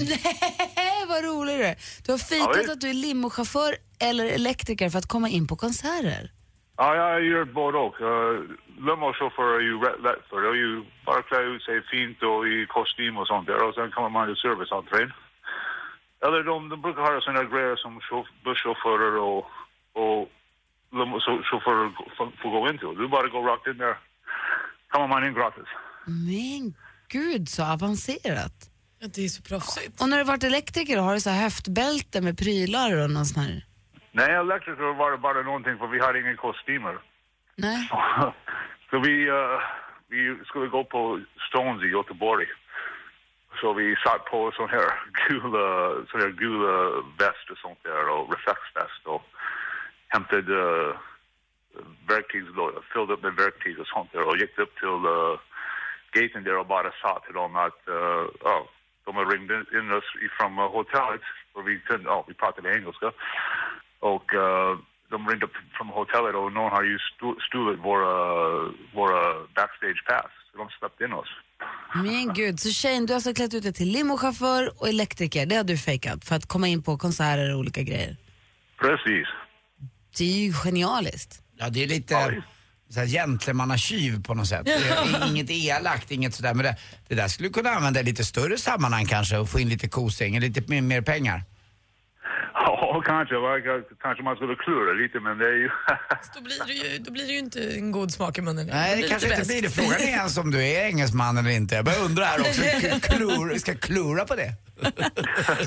Nej, 0.00 1.04
vad 1.08 1.24
rolig 1.24 1.58
du 1.58 1.64
är. 1.64 1.76
Du 2.06 2.12
har 2.12 2.18
fejkat 2.18 2.66
Ja, 2.66 2.72
att 2.72 2.80
du 2.80 2.88
är 2.90 2.94
limochaufför 2.94 3.76
eller 4.00 4.24
elektriker 4.26 4.90
för 4.90 4.98
att 4.98 5.06
komma 5.08 5.28
in 5.28 5.46
på 5.46 5.56
konserter. 5.56 6.30
Ja, 6.76 6.94
jag 6.96 7.02
har 7.12 7.20
gjort 7.20 7.52
både 7.52 7.78
och. 7.78 7.96
Limochaufför 8.86 9.50
är 9.58 9.60
ju 9.60 9.74
rätt 9.78 10.02
lätt 10.06 10.24
för. 10.28 10.40
Det 10.42 10.48
är 10.48 10.54
ju 10.66 10.82
bara 11.06 11.22
klä 11.22 11.40
ut 11.42 11.62
sig 11.62 11.82
fint 11.92 12.22
och 12.22 12.46
i 12.48 12.66
kostym 12.76 13.16
och 13.16 13.26
sånt 13.26 13.46
där 13.46 13.60
och 13.68 13.74
sen 13.74 13.90
kommer 13.90 14.08
man 14.08 14.26
till 14.26 14.42
serviceentrén. 14.46 15.12
Eller 16.24 16.42
de, 16.50 16.68
de 16.68 16.82
brukar 16.82 17.02
ha 17.02 17.12
här 17.36 17.50
grejer 17.54 17.76
som 17.76 18.00
chauf- 18.00 18.34
busschaufförer 18.44 19.14
och, 19.30 19.42
och 20.02 20.20
limochaufförer 20.92 21.88
får, 22.16 22.26
får 22.42 22.50
gå 22.50 22.68
in 22.70 22.78
till. 22.78 22.94
Du 22.98 23.08
bara 23.08 23.28
går 23.28 23.42
rakt 23.42 23.66
in 23.66 23.78
där. 23.78 23.96
kommer 24.92 25.08
man 25.08 25.26
in 25.26 25.34
gratis. 25.34 25.68
Men 26.06 26.74
gud 27.08 27.48
så 27.48 27.62
avancerat. 27.64 28.56
Ja, 29.00 29.06
det 29.14 29.24
är 29.24 29.28
så 29.28 29.42
proffsigt. 29.42 30.00
Och 30.00 30.08
när 30.08 30.18
du 30.18 30.24
varit 30.24 30.44
elektriker 30.44 30.98
har 30.98 31.14
du 31.14 31.20
så 31.20 31.30
här 31.30 31.42
höftbälte 31.42 32.20
med 32.20 32.38
prylar 32.38 33.02
och 33.04 33.10
någon 33.10 33.26
sån 33.26 33.42
här? 33.42 33.64
Nej, 34.16 34.30
elektriker 34.30 34.92
var 34.92 35.10
det 35.10 35.18
bara 35.18 35.42
någonting 35.42 35.78
för 35.78 35.86
vi 35.86 36.00
hade 36.00 36.20
ingen 36.20 36.36
kostymer. 36.36 36.98
Nej. 37.56 37.90
Så 38.90 38.98
vi, 38.98 39.28
eh, 39.28 39.60
vi 40.08 40.38
skulle 40.44 40.66
gå 40.66 40.84
på 40.84 41.20
Stones 41.48 41.82
i 41.82 41.86
Göteborg. 41.86 42.46
Så 43.60 43.72
vi 43.72 43.96
satt 43.96 44.24
på 44.24 44.52
sån 44.56 44.68
här 44.68 44.88
gula, 45.28 45.66
sån 46.10 46.20
här 46.20 46.28
gula 46.28 47.02
väst 47.18 47.50
och 47.50 47.58
sånt 47.58 47.82
där 47.82 48.08
och 48.08 48.30
reflexväst 48.32 49.06
och 49.06 49.22
hämtade 50.08 50.54
uh, 50.54 50.96
verktygslådor, 52.08 52.84
fyllde 52.92 53.12
upp 53.12 53.22
med 53.22 53.34
verktyg 53.34 53.78
och 53.80 53.86
sånt 53.86 54.12
där 54.12 54.28
och 54.28 54.36
gick 54.36 54.58
upp 54.58 54.74
till 54.78 54.88
uh, 55.16 55.38
gaten 56.12 56.44
där 56.44 56.56
och 56.56 56.66
bara 56.66 56.90
sa 57.02 57.22
till 57.24 57.34
dem 57.34 57.56
att 57.56 57.80
uh, 57.88 58.24
oh, 58.52 58.64
de 59.04 59.16
har 59.16 59.26
ringt 59.26 59.72
in- 59.72 59.92
oss 59.92 60.10
ifrån 60.26 60.58
uh, 60.58 60.70
hotellet 60.70 61.20
och 61.52 61.68
vi 61.68 61.78
kunde, 61.78 62.10
oh, 62.10 62.24
vi 62.28 62.34
pratade 62.34 62.76
engelska 62.78 63.12
och 64.12 64.26
uh, 64.34 64.72
de 65.12 65.18
ringde 65.28 65.46
upp 65.46 65.56
från 65.76 65.88
hotellet 65.88 66.34
och 66.34 66.52
någon 66.52 66.70
har 66.76 66.84
ju 66.90 66.96
stu- 67.08 67.40
stulit 67.48 67.78
våra, 67.88 68.14
våra 68.98 69.22
backstage 69.56 70.00
pass. 70.08 70.32
Så 70.48 70.52
de 70.58 70.68
släppte 70.78 71.04
in 71.04 71.12
oss. 71.12 71.32
Men 71.94 72.34
gud, 72.34 72.60
så 72.60 72.68
Shane, 72.68 73.06
du 73.06 73.12
har 73.12 73.14
alltså 73.14 73.34
klätt 73.34 73.54
ut 73.54 73.62
dig 73.62 73.72
till 73.72 73.88
limochaufför 73.88 74.62
och 74.80 74.88
elektriker. 74.88 75.46
Det 75.46 75.56
har 75.56 75.64
du 75.64 75.76
fejkat 75.78 76.24
för 76.24 76.36
att 76.36 76.46
komma 76.46 76.68
in 76.68 76.82
på 76.82 76.98
konserter 76.98 77.52
och 77.52 77.58
olika 77.58 77.82
grejer. 77.82 78.16
Precis. 78.78 79.28
Det 80.18 80.24
är 80.24 80.38
ju 80.46 80.52
genialiskt. 80.52 81.42
Ja, 81.56 81.68
det 81.70 81.82
är 81.82 81.86
lite 81.86 82.42
gentlemannatjuv 83.06 84.22
på 84.22 84.34
något 84.34 84.46
sätt. 84.48 84.64
Det 84.64 84.72
är 84.72 85.30
inget 85.30 85.50
elakt, 85.50 86.10
inget 86.10 86.34
sådär. 86.34 86.54
Men 86.54 86.64
det, 86.64 86.76
det 87.08 87.14
där 87.14 87.28
skulle 87.28 87.48
du 87.48 87.52
kunna 87.52 87.70
använda 87.70 88.00
i 88.00 88.02
lite 88.02 88.24
större 88.24 88.58
sammanhang 88.58 89.06
kanske 89.06 89.38
och 89.38 89.48
få 89.48 89.60
in 89.60 89.68
lite 89.68 89.88
kosing, 89.88 90.40
lite 90.40 90.82
mer 90.82 91.02
pengar. 91.02 91.42
Ja, 92.80 93.02
kanske. 93.06 93.34
Kanske 94.02 94.22
man 94.28 94.36
skulle 94.36 94.54
klura 94.64 94.92
lite, 95.02 95.20
men 95.20 95.38
det 95.38 95.44
är 95.44 95.58
ju... 95.64 95.70
Då 96.34 96.40
blir, 96.42 96.58
det 96.66 96.72
ju, 96.72 96.98
då 96.98 97.10
blir 97.12 97.26
det 97.26 97.32
ju 97.32 97.38
inte 97.38 97.60
en 97.78 97.92
god 97.92 98.10
smak 98.12 98.38
i 98.38 98.40
munnen. 98.40 98.66
Nej, 98.66 98.90
det 98.90 98.96
blir 98.96 99.08
kanske 99.08 99.28
inte 99.34 99.46
blir 99.46 99.56
det. 99.56 99.62
bäst. 99.62 99.74
Frågan 99.74 100.00
är 100.00 100.12
ens 100.22 100.38
om 100.38 100.50
du 100.50 100.58
är 100.64 100.84
engelsman 100.86 101.38
eller 101.38 101.50
inte. 101.50 101.74
Jag 101.74 101.84
börjar 101.84 102.04
undra 102.04 102.24
här 102.24 102.40
också. 102.40 102.60
Klur, 103.10 103.58
ska 103.58 103.74
klura 103.74 104.24
på 104.24 104.34
det. 104.34 104.50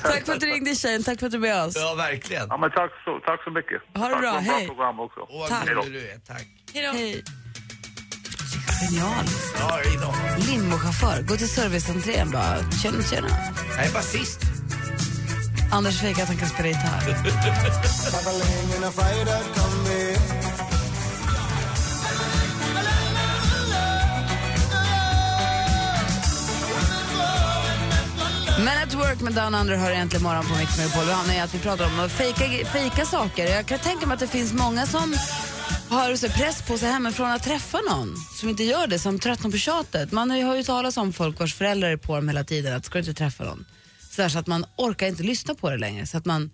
Tack 0.04 0.26
för 0.26 0.34
att 0.34 0.40
du 0.40 0.46
ringde 0.48 0.76
Shane, 0.76 1.04
tack 1.04 1.20
för 1.20 1.26
att 1.26 1.32
du 1.32 1.38
är 1.38 1.42
med 1.42 1.64
oss. 1.64 1.76
Ja, 1.76 1.96
verkligen. 1.98 2.48
Ja, 2.50 2.58
men 2.58 2.72
tack 2.72 2.92
så, 3.06 3.20
tack 3.26 3.44
så 3.44 3.52
mycket. 3.52 3.82
Ha 3.96 4.08
det 4.08 4.14
tack 4.14 4.22
bra, 4.22 4.32
för 4.34 4.40
ett 4.40 4.46
bra 4.48 4.56
hej. 4.58 4.68
program 4.68 5.00
också. 5.00 5.20
Vad 5.30 5.50
Tack. 5.50 5.68
gullig 5.68 5.94
du 5.94 6.10
är. 6.12 6.18
Tack. 6.28 6.46
Hej. 6.74 7.24
Genialiskt. 8.82 9.56
Ja, 9.60 9.80
idag. 9.96 10.16
Limochaufför, 10.48 11.22
gå 11.22 11.36
till 11.36 11.50
serviceentrén 11.50 12.32
bara. 12.32 12.72
Tjena, 12.72 13.04
tjena. 13.04 13.28
Jag 13.78 13.86
är 13.86 13.94
basist. 13.94 14.40
Anders 15.72 16.00
fejkar 16.02 16.24
att 16.24 16.28
han 16.30 16.38
kan 16.38 16.50
spela 16.50 16.68
gitarr. 16.68 17.18
Men 28.66 28.84
at 28.84 28.94
work 28.94 29.22
med 29.22 29.34
Down 29.34 29.56
Under 29.56 29.76
hör 29.76 29.92
egentligen 29.92 30.24
morgon 30.24 30.46
på 30.46 30.56
Mix 30.56 30.78
Megapol. 30.78 31.06
Vi 31.06 31.12
hamnar 31.12 31.34
i 31.34 31.40
att 31.40 31.56
vi 31.56 31.60
pratar 31.60 31.86
om 31.86 32.00
att 32.00 32.12
fejka, 32.12 32.66
fejka 32.66 33.06
saker. 33.06 33.46
Jag 33.46 33.66
kan 33.66 33.80
tänka 33.80 34.08
mig 34.08 34.14
att 34.14 34.20
det 34.20 34.28
finns 34.28 34.54
många 34.54 34.86
som 34.86 35.16
har 35.90 36.16
så 36.16 36.30
press 36.30 36.62
på 36.68 36.78
sig 36.78 36.92
hemifrån 36.92 37.32
att 37.32 37.44
träffa 37.44 37.78
någon 37.90 38.16
som 38.40 38.50
inte 38.50 38.64
gör 38.64 38.88
det, 38.88 39.00
som 39.00 39.20
tröttnar 39.20 39.52
på 39.52 39.58
tjatet. 39.58 40.12
Man 40.12 40.30
har 40.30 40.38
ju 40.38 40.44
hört 40.44 40.66
talas 40.66 40.98
om 40.98 41.14
folk 41.14 41.40
vars 41.40 41.54
föräldrar 41.56 41.90
är 41.90 41.98
på 41.98 42.16
dem 42.16 42.28
hela 42.28 42.44
tiden 42.44 42.76
att 42.76 42.86
ska 42.86 42.94
du 42.94 43.00
inte 43.00 43.14
träffa 43.14 43.44
någon. 43.44 43.66
Så, 44.18 44.22
där, 44.24 44.30
så 44.30 44.40
att 44.40 44.48
man 44.48 44.66
orkar 44.78 45.08
inte 45.08 45.24
lyssna 45.24 45.56
på 45.56 45.70
det 45.70 45.78
längre. 45.78 46.08
Så 46.08 46.18
att 46.18 46.26
man 46.26 46.52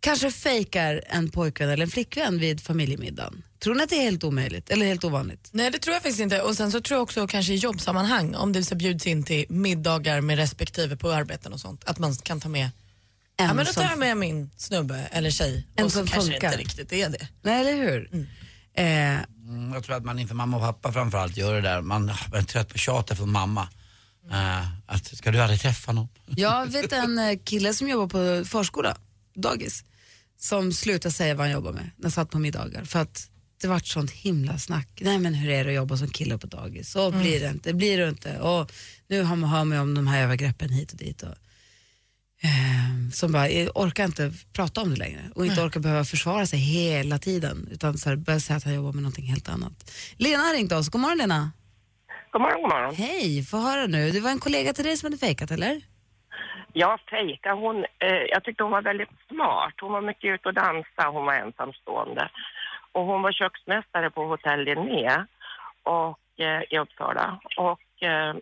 kanske 0.00 0.30
fejkar 0.30 1.02
en 1.06 1.30
pojkvän 1.30 1.68
eller 1.70 1.84
en 1.84 1.90
flickvän 1.90 2.38
vid 2.38 2.60
familjemiddagen. 2.60 3.42
Tror 3.58 3.74
ni 3.74 3.82
att 3.82 3.90
det 3.90 3.96
är 3.96 4.02
helt 4.02 4.24
omöjligt 4.24 4.70
eller 4.70 4.86
helt 4.86 5.04
ovanligt? 5.04 5.48
Nej 5.52 5.70
det 5.70 5.78
tror 5.78 5.94
jag 5.94 6.02
faktiskt 6.02 6.20
inte. 6.20 6.42
Och 6.42 6.56
sen 6.56 6.72
så 6.72 6.80
tror 6.80 6.96
jag 6.96 7.02
också 7.02 7.26
kanske 7.26 7.52
i 7.52 7.56
jobbsammanhang 7.56 8.34
om 8.34 8.52
det 8.52 8.64
så 8.64 8.74
bjuds 8.74 9.06
in 9.06 9.24
till 9.24 9.44
middagar 9.48 10.20
med 10.20 10.36
respektive 10.38 10.96
på 10.96 11.10
arbeten 11.12 11.52
och 11.52 11.60
sånt. 11.60 11.84
Att 11.84 11.98
man 11.98 12.14
kan 12.14 12.40
ta 12.40 12.48
med, 12.48 12.70
En 13.36 13.46
ja 13.46 13.54
men 13.54 13.64
då 13.66 13.72
tar 13.72 13.82
jag 13.82 13.98
med 13.98 14.16
min 14.16 14.50
snubbe 14.56 15.08
eller 15.12 15.30
tjej. 15.30 15.66
En 15.76 15.84
och 15.84 15.92
så 15.92 15.98
som 15.98 16.06
kanske 16.06 16.30
funkar. 16.32 16.48
inte 16.48 16.58
riktigt 16.58 16.92
är 16.92 17.08
det. 17.08 17.28
Nej, 17.42 17.60
eller 17.60 17.76
hur? 17.76 18.28
Eh, 18.74 19.18
Mm, 19.48 19.72
jag 19.72 19.84
tror 19.84 19.96
att 19.96 20.04
man 20.04 20.18
inför 20.18 20.34
mamma 20.34 20.56
och 20.56 20.62
pappa 20.62 20.92
framförallt 20.92 21.36
gör 21.36 21.54
det 21.54 21.60
där. 21.60 21.80
Man 21.82 22.08
är 22.34 22.42
trött 22.42 22.68
på 22.68 22.78
tjatet 22.78 23.16
från 23.18 23.32
mamma. 23.32 23.68
Eh, 24.30 24.66
att, 24.86 25.16
ska 25.16 25.30
du 25.30 25.40
aldrig 25.40 25.60
träffa 25.60 25.92
någon? 25.92 26.08
Jag 26.26 26.66
vet 26.66 26.92
en 26.92 27.18
eh, 27.18 27.38
kille 27.44 27.74
som 27.74 27.88
jobbar 27.88 28.06
på 28.06 28.44
förskola, 28.48 28.96
dagis, 29.34 29.84
som 30.38 30.72
slutade 30.72 31.12
säga 31.12 31.34
vad 31.34 31.46
han 31.46 31.52
jobbar 31.52 31.72
med 31.72 31.90
när 31.96 32.04
han 32.04 32.10
satt 32.10 32.30
på 32.30 32.38
middagar. 32.38 32.84
För 32.84 32.98
att 32.98 33.30
det 33.60 33.68
vart 33.68 33.86
sånt 33.86 34.10
himla 34.10 34.58
snack. 34.58 34.88
Nej 35.00 35.18
men 35.18 35.34
hur 35.34 35.50
är 35.50 35.64
det 35.64 35.70
att 35.70 35.76
jobba 35.76 35.96
som 35.96 36.08
kille 36.08 36.38
på 36.38 36.46
dagis? 36.46 36.90
Så 36.90 37.10
blir 37.10 37.40
det 37.40 37.48
inte, 37.48 37.74
blir 37.74 37.98
det 37.98 38.08
inte. 38.08 38.38
Och 38.40 38.72
nu 39.08 39.22
har 39.22 39.36
man 39.36 39.50
hör 39.50 39.64
man 39.64 39.78
om 39.78 39.94
de 39.94 40.06
här 40.06 40.22
övergreppen 40.22 40.70
hit 40.70 40.92
och 40.92 40.98
dit. 40.98 41.22
Och, 41.22 41.34
eh, 42.42 43.10
som 43.12 43.32
bara 43.32 43.48
orkar 43.74 44.04
inte 44.04 44.32
prata 44.52 44.80
om 44.80 44.90
det 44.90 44.96
längre 44.96 45.30
och 45.34 45.46
inte 45.46 45.62
orkar 45.62 45.80
behöva 45.80 46.04
försvara 46.04 46.46
sig 46.46 46.58
hela 46.58 47.18
tiden 47.18 47.68
utan 47.70 47.98
så 47.98 48.08
här, 48.08 48.16
börjar 48.16 48.40
säga 48.40 48.56
att 48.56 48.64
han 48.64 48.74
jobbar 48.74 48.92
med 48.92 49.02
någonting 49.02 49.26
helt 49.26 49.48
annat. 49.48 49.90
Lena 50.16 50.42
har 50.42 50.54
ringt 50.54 50.72
oss. 50.72 50.88
God 50.88 51.00
morgon 51.00 51.18
Lena. 51.18 51.52
God 52.36 52.42
morgon, 52.42 52.62
god 52.62 52.70
morgon. 52.70 52.94
Hej, 52.94 53.42
få 53.42 53.56
höra 53.56 53.86
nu. 53.86 54.10
Det 54.10 54.20
var 54.20 54.30
en 54.30 54.38
kollega 54.38 54.72
till 54.72 54.84
dig 54.84 54.96
som 54.96 55.06
hade 55.06 55.18
fejkat 55.18 55.50
eller? 55.50 55.80
Ja, 56.72 56.98
fejka. 57.10 57.52
Hon, 57.54 57.84
eh, 57.98 58.22
jag 58.28 58.44
tyckte 58.44 58.62
hon 58.62 58.72
var 58.72 58.82
väldigt 58.82 59.08
smart. 59.28 59.74
Hon 59.80 59.92
var 59.92 60.00
mycket 60.00 60.34
ute 60.34 60.48
och 60.48 60.54
dansa. 60.54 61.02
Hon 61.12 61.26
var 61.26 61.34
ensamstående. 61.34 62.28
Och 62.92 63.04
hon 63.04 63.22
var 63.22 63.32
köksmästare 63.32 64.10
på 64.10 64.24
Hotell 64.24 64.64
Linné 64.64 65.26
och, 65.82 66.40
eh, 66.40 66.62
i 66.70 66.78
Uppsala. 66.78 67.40
Och 67.56 68.02
eh, 68.02 68.34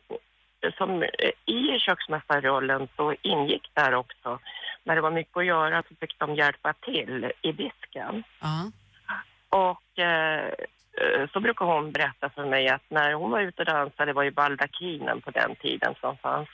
som, 0.78 1.02
eh, 1.02 1.54
i 1.54 1.78
köksmästarrollen 1.78 2.88
så 2.96 3.14
ingick 3.22 3.70
där 3.74 3.94
också, 3.94 4.38
när 4.84 4.94
det 4.94 5.02
var 5.02 5.10
mycket 5.10 5.36
att 5.36 5.46
göra 5.46 5.82
så 5.88 5.94
fick 6.00 6.18
de 6.18 6.34
hjälpa 6.34 6.72
till 6.72 7.32
i 7.42 7.52
disken. 7.52 8.24
Ja. 8.40 8.70
Och 9.48 9.98
eh, 9.98 10.44
eh, 10.44 10.52
Eh, 11.00 11.28
så 11.32 11.40
brukar 11.40 11.66
hon 11.66 11.92
berätta 11.92 12.30
för 12.30 12.44
mig 12.44 12.68
att 12.68 12.82
när 12.88 13.12
hon 13.12 13.30
var 13.30 13.40
ute 13.40 13.62
och 13.62 13.66
dansade, 13.66 14.10
det 14.10 14.12
var 14.12 14.22
ju 14.22 14.30
baldakinen 14.30 15.20
på 15.20 15.30
den 15.30 15.56
tiden 15.56 15.94
som 16.00 16.16
fanns. 16.16 16.48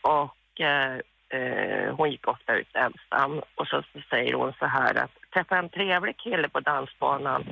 Och 0.00 0.60
eh, 0.60 0.96
eh, 1.28 1.94
hon 1.94 2.10
gick 2.10 2.28
ofta 2.28 2.54
ut 2.54 2.76
ensam. 2.76 3.42
Och 3.54 3.66
så, 3.66 3.82
så 3.92 4.00
säger 4.10 4.34
hon 4.34 4.52
så 4.58 4.66
här 4.66 4.94
att 4.94 5.10
träffa 5.34 5.58
en 5.58 5.68
trevlig 5.68 6.16
kille 6.16 6.48
på 6.48 6.60
dansbanan 6.60 7.44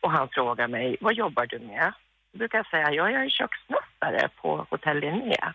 och 0.00 0.10
han 0.10 0.28
frågar 0.28 0.68
mig, 0.68 0.96
vad 1.00 1.14
jobbar 1.14 1.46
du 1.46 1.58
med? 1.58 1.92
Då 2.32 2.38
brukar 2.38 2.58
jag 2.58 2.66
säga, 2.66 2.92
jag 2.92 3.12
är 3.12 3.28
köksmästare 3.28 4.28
på 4.36 4.66
Hotell 4.70 5.00
Linné. 5.00 5.52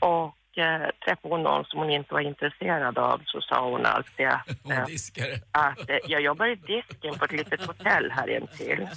Och 0.00 0.36
eh, 0.58 0.88
träffade 1.04 1.34
hon 1.34 1.42
någon 1.42 1.64
som 1.64 1.78
hon 1.80 1.90
inte 1.90 2.14
var 2.14 2.20
intresserad 2.20 2.98
av 2.98 3.22
så 3.26 3.40
sa 3.40 3.70
hon 3.70 3.86
alltid 3.86 4.26
att, 4.26 4.48
eh, 4.70 4.86
diskare. 4.86 5.34
att 5.50 5.90
eh, 5.90 5.96
jag 6.06 6.20
jobbar 6.22 6.46
i 6.46 6.54
disken 6.54 7.18
på 7.18 7.24
ett 7.24 7.32
litet 7.32 7.66
hotell 7.66 8.10
här 8.10 8.36
intill. 8.36 8.80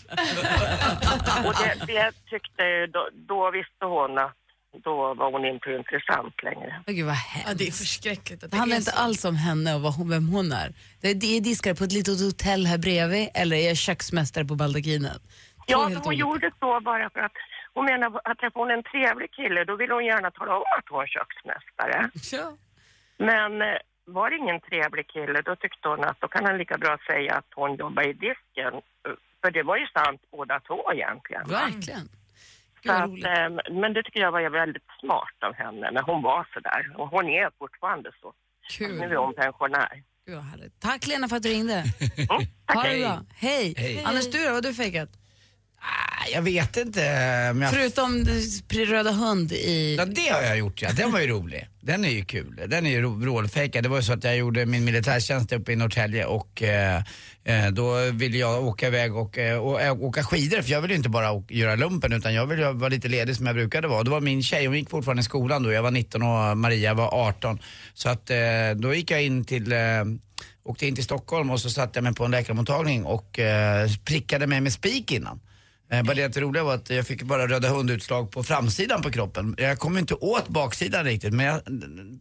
Och 1.47 1.53
det, 1.61 1.85
det 1.87 2.11
tyckte 2.29 2.87
då, 2.87 3.09
då 3.13 3.51
visste 3.51 3.85
hon 3.85 4.17
att 4.17 4.35
då 4.83 5.13
var 5.13 5.31
hon 5.31 5.45
inte 5.45 5.71
intressant 5.71 6.43
längre. 6.43 6.83
Åh, 6.87 6.93
Gud 6.93 7.05
vad 7.05 7.15
Ja, 7.47 7.53
det 7.53 7.67
är 7.67 7.71
förskräckligt 7.71 8.43
att 8.43 8.51
Det 8.51 8.57
handlar 8.57 8.77
inte 8.77 8.91
alls 8.91 9.25
om 9.25 9.35
henne 9.35 9.75
och 9.75 9.81
vad 9.81 9.93
hon, 9.95 10.09
vem 10.09 10.29
hon 10.29 10.51
är. 10.51 10.73
Det 11.01 11.09
är, 11.09 11.15
det 11.15 11.37
är 11.37 11.41
diskare 11.41 11.75
på 11.75 11.83
ett 11.83 11.91
litet 11.91 12.21
hotell 12.21 12.65
här 12.65 12.77
bredvid 12.77 13.29
eller 13.33 13.55
är 13.57 13.67
jag 13.67 13.77
köksmästare 13.77 14.45
på 14.45 14.55
baldakinen. 14.55 15.19
Ja, 15.67 15.77
hon 15.83 15.97
olika. 15.97 16.13
gjorde 16.13 16.51
så 16.59 16.79
bara 16.79 17.09
för 17.09 17.19
att 17.19 17.31
hon 17.73 17.85
menar 17.85 18.21
att 18.23 18.38
träffade 18.38 18.59
hon 18.65 18.71
en 18.71 18.83
trevlig 18.83 19.31
kille 19.31 19.63
då 19.63 19.75
ville 19.75 19.93
hon 19.93 20.05
gärna 20.05 20.31
tala 20.31 20.55
om 20.57 20.63
att 20.77 20.85
hon 20.89 20.97
var 20.97 21.07
köksmästare. 21.07 22.09
Ja. 22.31 22.57
Men 23.17 23.61
eh, 23.61 23.77
var 24.05 24.29
det 24.29 24.35
ingen 24.38 24.59
trevlig 24.61 25.07
kille 25.07 25.41
då 25.41 25.55
tyckte 25.55 25.89
hon 25.89 26.03
att 26.03 26.21
då 26.21 26.27
kan 26.27 26.45
han 26.45 26.57
lika 26.57 26.77
bra 26.77 26.97
säga 27.09 27.35
att 27.35 27.45
hon 27.55 27.75
jobbar 27.75 28.03
i 28.07 28.13
disken. 28.13 28.73
För 29.41 29.51
det 29.51 29.63
var 29.63 29.77
ju 29.77 29.88
sant 29.88 30.21
båda 30.31 30.59
två 30.59 30.93
egentligen. 30.93 31.43
Verkligen. 31.47 32.09
Gud 32.81 32.91
Så 32.91 32.91
att, 32.91 33.09
roligt. 33.09 33.25
eh, 33.25 33.49
men 33.81 33.93
det 33.93 34.03
tycker 34.03 34.19
jag 34.19 34.31
var 34.31 34.49
väldigt 34.49 34.83
smart 34.99 35.38
av 35.43 35.53
henne 35.53 35.91
när 35.91 36.01
hon 36.01 36.21
var 36.21 36.47
så 36.53 36.59
där. 36.59 36.93
Och 36.97 37.07
hon 37.09 37.29
är 37.29 37.49
fortfarande 37.59 38.11
så. 38.21 38.33
Nu 38.79 38.85
är 38.85 39.07
Kul. 39.09 39.17
hon 39.17 39.33
pensionär. 39.33 40.03
Gud. 40.25 40.71
Tack 40.79 41.07
Lena 41.07 41.27
för 41.27 41.35
att 41.35 41.43
du 41.43 41.49
ringde. 41.49 41.73
Mm, 41.73 41.85
Ha 42.29 42.39
tack. 42.73 42.89
det 42.89 42.99
bra. 43.03 43.19
Hej. 43.35 43.73
Hej. 43.77 44.03
Anders, 44.05 44.31
du 44.31 44.38
då? 44.39 44.45
Vad 44.45 44.53
har 44.53 44.61
du 44.61 44.73
fejkat? 44.73 45.09
Jag 46.33 46.41
vet 46.41 46.77
inte. 46.77 47.00
Men 47.53 47.62
jag... 47.62 47.71
Förutom 47.74 48.25
eh, 48.71 48.77
röda 48.89 49.12
hund 49.12 49.51
i... 49.51 49.95
Ja, 49.95 50.05
det 50.05 50.29
har 50.29 50.41
jag 50.41 50.57
gjort 50.57 50.81
ja. 50.81 50.89
Den 50.91 51.12
var 51.12 51.19
ju 51.19 51.27
rolig. 51.27 51.67
Den 51.81 52.05
är 52.05 52.09
ju 52.09 52.25
kul. 52.25 52.62
Den 52.67 52.86
är 52.86 52.89
ju 52.89 53.01
ro- 53.01 53.25
rålfejkad. 53.25 53.83
Det 53.83 53.89
var 53.89 53.98
ju 53.98 54.03
så 54.03 54.13
att 54.13 54.24
jag 54.24 54.38
gjorde 54.38 54.65
min 54.65 54.83
militärtjänst 54.86 55.51
uppe 55.53 55.71
i 55.71 55.75
Norrtälje 55.75 56.25
och 56.25 56.63
eh, 56.63 57.03
eh, 57.43 57.67
då 57.71 58.11
ville 58.11 58.37
jag 58.37 58.63
åka 58.68 58.87
iväg 58.87 59.15
och, 59.15 59.37
eh, 59.37 59.57
och, 59.57 59.81
eh, 59.81 60.01
åka 60.03 60.24
skidor 60.24 60.61
för 60.61 60.72
jag 60.72 60.81
ville 60.81 60.94
ju 60.94 60.98
inte 60.98 61.09
bara 61.09 61.44
göra 61.50 61.75
lumpen 61.75 62.13
utan 62.13 62.33
jag 62.33 62.46
ville 62.46 62.72
vara 62.72 62.89
lite 62.89 63.07
ledig 63.07 63.35
som 63.35 63.46
jag 63.46 63.55
brukade 63.55 63.87
vara. 63.87 64.03
Då 64.03 64.11
var 64.11 64.22
min 64.22 64.44
tjej, 64.44 64.65
hon 64.65 64.75
gick 64.77 64.89
fortfarande 64.89 65.22
i 65.22 65.24
skolan 65.24 65.63
då. 65.63 65.72
Jag 65.72 65.83
var 65.83 65.92
19 65.92 66.22
och 66.24 66.57
Maria 66.57 66.94
var 66.94 67.27
18. 67.27 67.59
Så 67.94 68.09
att 68.09 68.29
eh, 68.29 68.37
då 68.75 68.94
gick 68.94 69.11
jag 69.11 69.24
in 69.24 69.46
till 69.46 69.72
eh, 69.72 69.77
Åkte 70.63 70.87
in 70.87 70.96
till 70.96 71.03
Stockholm 71.03 71.50
och 71.50 71.61
så 71.61 71.70
satte 71.70 71.98
jag 71.98 72.03
mig 72.03 72.13
på 72.13 72.25
en 72.25 72.31
läkarmottagning 72.31 73.05
och 73.05 73.39
eh, 73.39 73.89
prickade 74.05 74.48
mig 74.48 74.61
med 74.61 74.74
spik 74.74 75.11
innan. 75.11 75.39
Eh, 75.91 76.03
bara 76.03 76.13
det 76.13 76.41
roliga 76.41 76.63
var 76.63 76.75
att 76.75 76.89
jag 76.89 77.07
fick 77.07 77.23
bara 77.23 77.47
röda 77.47 77.69
hundutslag 77.69 78.31
på 78.31 78.43
framsidan 78.43 79.01
på 79.01 79.11
kroppen. 79.11 79.55
Jag 79.57 79.79
kom 79.79 79.97
inte 79.97 80.13
åt 80.13 80.47
baksidan 80.47 81.05
riktigt 81.05 81.33
men 81.33 81.45
jag, 81.45 81.61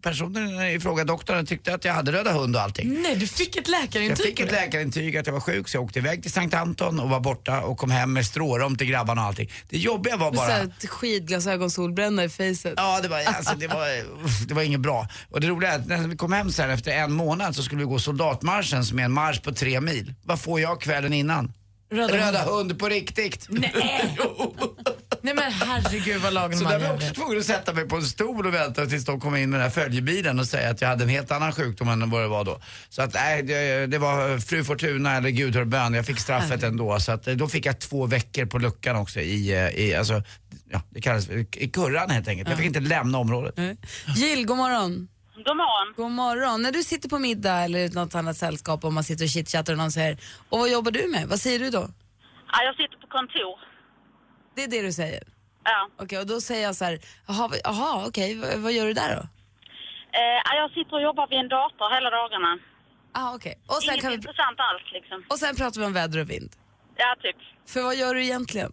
personen 0.02 0.62
i 0.62 0.80
fråga, 0.80 1.04
doktorn, 1.04 1.46
tyckte 1.46 1.74
att 1.74 1.84
jag 1.84 1.92
hade 1.92 2.12
röda 2.12 2.32
hund 2.32 2.56
och 2.56 2.62
allting. 2.62 3.02
Nej, 3.02 3.16
du 3.16 3.26
fick 3.26 3.56
ett 3.56 3.68
läkarintyg 3.68 4.10
Jag 4.10 4.18
fick 4.18 4.40
ett 4.40 4.52
läkarintyg 4.52 5.16
att 5.16 5.26
jag 5.26 5.32
var 5.32 5.40
sjuk 5.40 5.68
så 5.68 5.76
jag 5.76 5.84
åkte 5.84 5.98
iväg 5.98 6.22
till 6.22 6.32
Sankt 6.32 6.54
Anton 6.54 7.00
och 7.00 7.08
var 7.08 7.20
borta 7.20 7.60
och 7.60 7.78
kom 7.78 7.90
hem 7.90 8.12
med 8.12 8.26
strårom 8.26 8.76
till 8.76 8.86
grabbarna 8.86 9.20
och 9.20 9.26
allting. 9.26 9.50
Det 9.68 9.78
jobbiga 9.78 10.16
var 10.16 10.30
Med 10.30 10.36
bara... 10.36 10.46
så 10.46 10.52
här 10.52 10.88
skidglasögon, 10.88 11.70
solbränna 11.70 12.24
i 12.24 12.28
facet. 12.28 12.74
Ja, 12.76 13.00
det 13.02 13.08
var, 13.08 13.18
alltså, 13.18 13.54
det, 13.54 13.66
var, 13.66 13.86
det 14.48 14.54
var 14.54 14.62
inget 14.62 14.80
bra. 14.80 15.08
Och 15.30 15.40
det 15.40 15.48
roliga 15.48 15.72
är 15.72 15.78
att 15.78 15.86
när 15.86 16.08
vi 16.08 16.16
kom 16.16 16.32
hem 16.32 16.52
sen 16.52 16.70
efter 16.70 16.92
en 16.92 17.12
månad 17.12 17.56
så 17.56 17.62
skulle 17.62 17.78
vi 17.78 17.86
gå 17.86 17.98
soldatmarschen 17.98 18.84
som 18.84 18.98
är 18.98 19.04
en 19.04 19.12
marsch 19.12 19.42
på 19.42 19.52
tre 19.52 19.80
mil. 19.80 20.14
Vad 20.24 20.40
får 20.40 20.60
jag 20.60 20.80
kvällen 20.80 21.12
innan? 21.12 21.52
Röda 21.90 22.16
Röda, 22.16 22.42
hund. 22.42 22.50
hund 22.50 22.78
på 22.78 22.88
riktigt. 22.88 23.46
Nej. 23.48 23.72
Nej 25.22 25.34
men 25.34 25.52
herregud 25.52 26.22
vad 26.22 26.32
lagen 26.32 26.58
Så 26.58 26.64
där 26.64 26.78
var 26.78 26.86
jag 26.86 26.94
också 26.94 27.14
tvungen 27.14 27.38
att 27.38 27.44
sätta 27.44 27.72
mig 27.72 27.88
på 27.88 27.96
en 27.96 28.02
stol 28.02 28.46
och 28.46 28.54
vänta 28.54 28.86
tills 28.86 29.04
de 29.04 29.20
kom 29.20 29.36
in 29.36 29.50
med 29.50 29.60
den 29.60 29.64
här 29.64 29.70
följebilen 29.70 30.38
och 30.38 30.46
säga 30.46 30.70
att 30.70 30.80
jag 30.80 30.88
hade 30.88 31.04
en 31.04 31.10
helt 31.10 31.30
annan 31.30 31.52
sjukdom 31.52 31.88
än 31.88 32.10
vad 32.10 32.22
det 32.22 32.28
var 32.28 32.44
då. 32.44 32.60
Så 32.88 33.02
att 33.02 33.14
nej, 33.14 33.42
det, 33.42 33.86
det 33.86 33.98
var 33.98 34.38
fru 34.38 34.64
Fortuna 34.64 35.16
eller 35.16 35.30
Gud 35.30 35.56
hör 35.56 35.64
bön. 35.64 35.94
Jag 35.94 36.06
fick 36.06 36.20
straffet 36.20 36.62
ändå. 36.62 37.00
Så 37.00 37.12
att 37.12 37.26
eh, 37.26 37.34
då 37.34 37.48
fick 37.48 37.66
jag 37.66 37.78
två 37.78 38.06
veckor 38.06 38.46
på 38.46 38.58
luckan 38.58 38.96
också 38.96 39.20
i, 39.20 39.52
eh, 39.52 39.80
i 39.84 39.94
alltså, 39.94 40.22
ja, 40.70 40.82
det 40.90 41.00
kallas 41.00 41.28
i 41.56 41.70
kurran 41.72 42.10
helt 42.10 42.28
enkelt. 42.28 42.48
Jag 42.48 42.58
fick 42.58 42.66
inte 42.66 42.80
lämna 42.80 43.18
området. 43.18 43.54
Jill, 44.16 44.46
god 44.46 44.56
morgon. 44.56 45.08
God 45.46 45.56
morgon. 45.56 45.94
God 45.96 46.10
morgon. 46.10 46.62
När 46.62 46.72
du 46.72 46.82
sitter 46.82 47.08
på 47.08 47.18
middag 47.18 47.64
eller 47.64 47.88
något 47.88 48.14
annat 48.14 48.36
sällskap 48.36 48.84
och 48.84 48.92
man 48.92 49.04
sitter 49.04 49.24
och 49.24 49.28
chitchattar 49.28 49.72
och 49.72 49.78
någon 49.78 49.90
säger 49.92 50.18
och 50.48 50.58
vad 50.58 50.70
jobbar 50.70 50.90
du 50.90 51.08
med? 51.08 51.28
Vad 51.28 51.40
säger 51.40 51.58
du 51.58 51.70
då? 51.70 51.88
Ja, 52.52 52.62
jag 52.64 52.76
sitter 52.76 52.96
på 53.02 53.06
kontor. 53.06 53.58
Det 54.54 54.62
är 54.64 54.68
det 54.68 54.82
du 54.82 54.92
säger? 54.92 55.22
Ja. 55.64 55.88
Okej, 56.02 56.18
och 56.18 56.26
då 56.26 56.40
säger 56.40 56.62
jag 56.62 56.76
så 56.76 56.84
här, 56.84 56.98
jaha, 57.26 58.06
okej, 58.08 58.38
vad, 58.38 58.58
vad 58.58 58.72
gör 58.72 58.86
du 58.86 58.92
där 58.92 59.16
då? 59.16 59.22
Eh, 60.18 60.38
ja, 60.44 60.54
jag 60.56 60.70
sitter 60.70 60.94
och 60.94 61.02
jobbar 61.02 61.26
vid 61.30 61.38
en 61.38 61.48
dator 61.48 61.94
hela 61.94 62.10
dagarna. 62.10 62.58
Ah. 63.12 63.34
Och, 63.34 63.42
sen 63.42 63.92
Inget 63.92 64.02
kan 64.02 64.10
vi, 64.10 64.14
intressant 64.16 64.58
alls 64.58 64.92
liksom. 64.92 65.24
och 65.28 65.38
sen 65.38 65.56
pratar 65.56 65.80
vi 65.80 65.86
om 65.86 65.92
väder 65.92 66.18
och 66.20 66.30
vind. 66.30 66.50
Ja, 66.96 67.16
typ. 67.22 67.36
För 67.66 67.82
vad 67.82 67.96
gör 67.96 68.14
du 68.14 68.24
egentligen? 68.24 68.72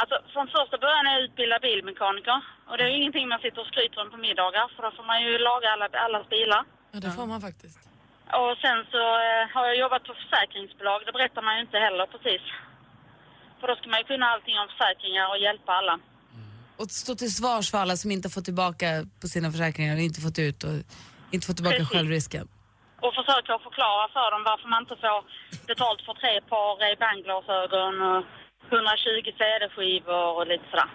Alltså, 0.00 0.16
från 0.32 0.46
första 0.56 0.76
början 0.84 1.06
är 1.06 1.12
jag 1.16 1.22
utbildad 1.26 1.60
bilmekaniker. 1.68 2.38
Och 2.68 2.76
det 2.76 2.84
är 2.84 2.88
ju 2.92 2.98
ingenting 3.02 3.28
man 3.28 3.40
sitter 3.44 3.60
och 3.60 3.70
skryter 3.72 3.98
om 4.02 4.10
på 4.14 4.18
middagar, 4.26 4.64
för 4.74 4.80
då 4.86 4.90
får 4.96 5.06
man 5.12 5.18
ju 5.24 5.30
laga 5.48 5.66
alla, 5.74 5.86
allas 6.06 6.26
bilar. 6.34 6.62
Ja, 6.92 6.98
det 7.04 7.10
får 7.18 7.26
man 7.32 7.40
faktiskt. 7.48 7.78
Och 8.40 8.54
sen 8.64 8.78
så 8.92 9.02
eh, 9.26 9.42
har 9.54 9.64
jag 9.70 9.76
jobbat 9.84 10.02
på 10.08 10.14
försäkringsbolag, 10.22 10.98
det 11.06 11.12
berättar 11.18 11.42
man 11.46 11.54
ju 11.56 11.60
inte 11.66 11.78
heller 11.86 12.06
precis. 12.14 12.42
För 13.58 13.64
då 13.68 13.74
ska 13.76 13.86
man 13.92 13.98
ju 14.02 14.06
kunna 14.12 14.26
allting 14.26 14.56
om 14.62 14.68
försäkringar 14.72 15.26
och 15.32 15.38
hjälpa 15.46 15.72
alla. 15.80 15.94
Och 16.80 16.90
stå 16.90 17.14
till 17.14 17.34
svars 17.34 17.70
för 17.70 17.78
alla 17.78 17.96
som 17.96 18.10
inte 18.10 18.28
fått 18.34 18.44
tillbaka 18.44 18.86
på 19.20 19.26
sina 19.34 19.50
försäkringar, 19.54 19.96
inte 19.96 20.20
fått 20.20 20.38
ut 20.38 20.64
och 20.64 20.76
inte 21.34 21.46
fått 21.46 21.58
tillbaka 21.60 21.76
Precis. 21.76 21.92
självrisken. 21.96 22.48
Och 23.04 23.14
försöka 23.20 23.52
förklara 23.66 24.04
för 24.16 24.26
dem 24.32 24.42
varför 24.50 24.68
man 24.68 24.82
inte 24.84 24.96
får 25.04 25.20
betalt 25.72 26.00
för 26.06 26.14
tre 26.22 26.34
par 26.50 26.68
Ray-Ban-glasögon 26.82 27.94
och 28.10 28.22
120 28.72 29.30
CD-skivor 29.38 30.36
och 30.36 30.46
lite 30.46 30.64
sådär. 30.70 30.90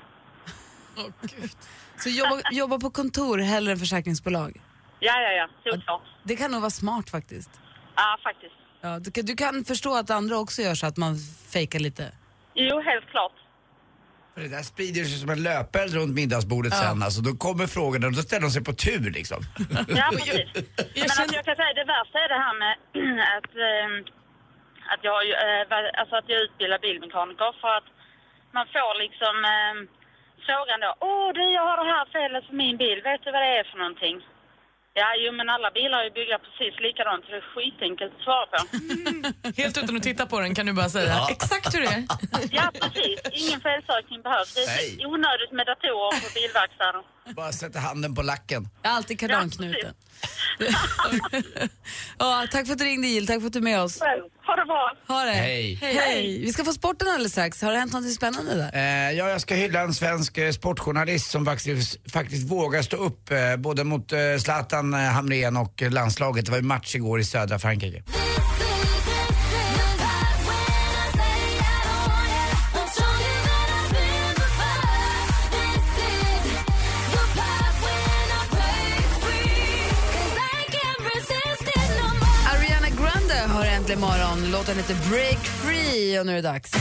Åh, 0.98 1.06
Gud. 1.22 1.52
Så 1.98 2.10
jobba, 2.10 2.42
jobba 2.52 2.80
på 2.80 2.90
kontor 2.90 3.38
hellre 3.38 3.72
än 3.72 3.78
försäkringsbolag. 3.80 4.62
Ja, 5.00 5.22
ja, 5.22 5.32
ja. 5.32 5.72
Solklart. 5.72 6.02
Det 6.24 6.36
kan 6.36 6.52
nog 6.52 6.62
vara 6.62 6.70
smart 6.72 7.10
faktiskt. 7.10 7.50
Ja, 7.96 8.18
faktiskt. 8.24 8.56
Ja, 8.82 9.00
du, 9.00 9.12
kan, 9.12 9.26
du 9.26 9.36
kan 9.36 9.66
förstå 9.66 9.96
att 9.96 10.10
andra 10.10 10.38
också 10.38 10.62
gör 10.62 10.76
så 10.76 10.86
att 10.88 10.98
man 10.98 11.16
fejkar 11.50 11.80
lite. 11.80 12.12
Jo, 12.54 12.82
helt 12.82 13.10
klart. 13.10 13.32
För 14.34 14.42
det 14.42 14.48
där 14.50 14.63
sprider 14.63 15.04
sig 15.04 15.20
som 15.20 15.30
en 15.30 15.44
löpeld 15.44 15.94
runt 15.94 16.13
middagsbordet 16.16 16.74
sen. 16.74 17.04
Alltså, 17.04 17.22
då 17.22 17.34
kommer 17.34 17.68
frågorna 17.68 18.08
och 18.08 18.13
då 18.13 18.22
ställer 18.22 18.42
de 18.42 18.52
sig 18.52 18.63
på 18.63 18.74
tur 18.74 19.12
liksom. 19.12 19.44
Ja, 19.88 20.10
precis. 20.12 20.48
Men 20.54 21.04
alltså, 21.04 21.36
jag 21.36 21.46
kan 21.46 21.56
säga 21.56 21.74
det 21.82 21.88
värsta 21.96 22.18
är 22.26 22.30
det 22.36 22.42
här 22.46 22.56
med 22.63 22.74
att, 23.38 23.52
ehm, 23.68 23.96
att, 24.91 25.02
jag, 25.10 25.17
eh, 25.45 25.63
alltså 26.00 26.15
att 26.15 26.30
jag 26.32 26.39
utbildar 26.45 26.80
bilmekaniker 26.88 27.52
för 27.62 27.71
att 27.80 27.89
man 28.58 28.65
får 28.73 28.91
liksom 29.06 29.36
eh, 29.56 29.76
frågan 30.47 30.80
då. 30.86 30.91
Åh 31.10 31.30
du, 31.38 31.43
jag 31.58 31.65
har 31.69 31.78
det 31.84 31.91
här 31.95 32.06
felet 32.15 32.43
för 32.47 32.56
min 32.63 32.78
bil. 32.84 33.00
Vet 33.10 33.21
du 33.23 33.32
vad 33.32 33.41
det 33.45 33.54
är 33.60 33.63
för 33.71 33.78
någonting? 33.84 34.17
Ja, 35.00 35.10
jo 35.23 35.32
men 35.39 35.50
alla 35.56 35.69
bilar 35.71 35.97
är 36.00 36.04
ju 36.04 36.12
byggda 36.19 36.38
precis 36.45 36.73
likadant 36.86 37.21
så 37.26 37.32
det 37.32 37.38
är 37.45 37.47
skitenkelt 37.54 38.13
att 38.15 38.23
svara 38.28 38.45
på. 38.52 38.58
Helt 39.62 39.78
utan 39.78 39.95
att 39.97 40.04
titta 40.04 40.26
på 40.32 40.39
den 40.39 40.56
kan 40.56 40.65
du 40.65 40.73
bara 40.73 40.89
säga 40.89 41.13
exakt 41.30 41.76
hur 41.76 41.82
det 41.82 41.88
är. 41.88 42.04
Ja, 42.60 42.65
precis. 42.82 43.19
Ingen 43.41 43.60
felsökning 43.62 44.21
behövs. 44.21 44.54
Det 44.54 44.62
är 44.62 44.67
Nej. 44.67 45.06
onödigt 45.06 45.52
med 45.52 45.65
datorer 45.71 46.19
på 46.23 46.30
bilverkstaden. 46.39 47.02
Bara 47.39 47.52
sätta 47.52 47.80
handen 47.80 48.15
på 48.15 48.21
lacken. 48.21 48.62
Alltid 48.84 49.19
kardanknuten. 49.19 49.93
Ja. 49.97 50.07
ja, 52.20 52.48
tack 52.52 52.66
för 52.66 52.74
att 52.74 52.80
du 52.80 52.86
ringde 52.86 53.08
Jill, 53.08 53.28
tack 53.28 53.40
för 53.40 53.48
att 53.48 53.54
du 53.54 53.60
är 53.60 53.64
med 53.64 53.82
oss. 53.82 54.00
Ha 54.48 54.56
det 54.56 54.66
bra. 54.66 54.92
Ha 55.08 55.24
det. 55.26 55.32
Hej. 55.32 55.80
Hej. 55.82 56.40
Vi 56.42 56.54
ska 56.54 56.64
få 56.64 56.74
sporten 56.74 57.08
alldeles 57.08 57.32
strax. 57.32 57.62
Har 57.62 57.72
det 57.72 57.80
hänt 57.80 57.94
något 57.94 58.14
spännande 58.14 58.56
där? 58.56 58.72
Eh, 58.74 59.18
ja, 59.18 59.30
jag 59.30 59.42
ska 59.42 59.56
hylla 59.56 59.82
en 59.82 59.94
svensk 59.94 60.38
eh, 60.38 60.52
sportjournalist 60.52 61.32
som 61.32 61.46
faktiskt, 61.46 62.12
faktiskt 62.12 62.52
vågar 62.52 62.82
stå 62.82 62.98
upp 62.98 63.32
eh, 63.32 63.56
både 63.58 63.84
mot 63.84 64.12
eh, 64.14 64.20
Zlatan 64.40 64.94
eh, 64.94 65.00
Hamrén 65.00 65.58
och 65.58 65.82
eh, 65.82 65.92
landslaget. 65.92 66.46
Det 66.46 66.52
var 66.52 66.60
ju 66.60 66.64
match 66.64 66.96
igår 66.96 67.20
i 67.20 67.24
södra 67.24 67.60
Frankrike. 67.60 68.04
Äntligen 83.91 84.02
morgon. 84.02 84.52
Låten 84.52 84.78
heter 84.78 84.95
Break 85.10 85.38
Free 85.38 86.19
och 86.19 86.26
nu 86.26 86.32
är 86.32 86.36
det 86.36 86.41
dags. 86.41 86.71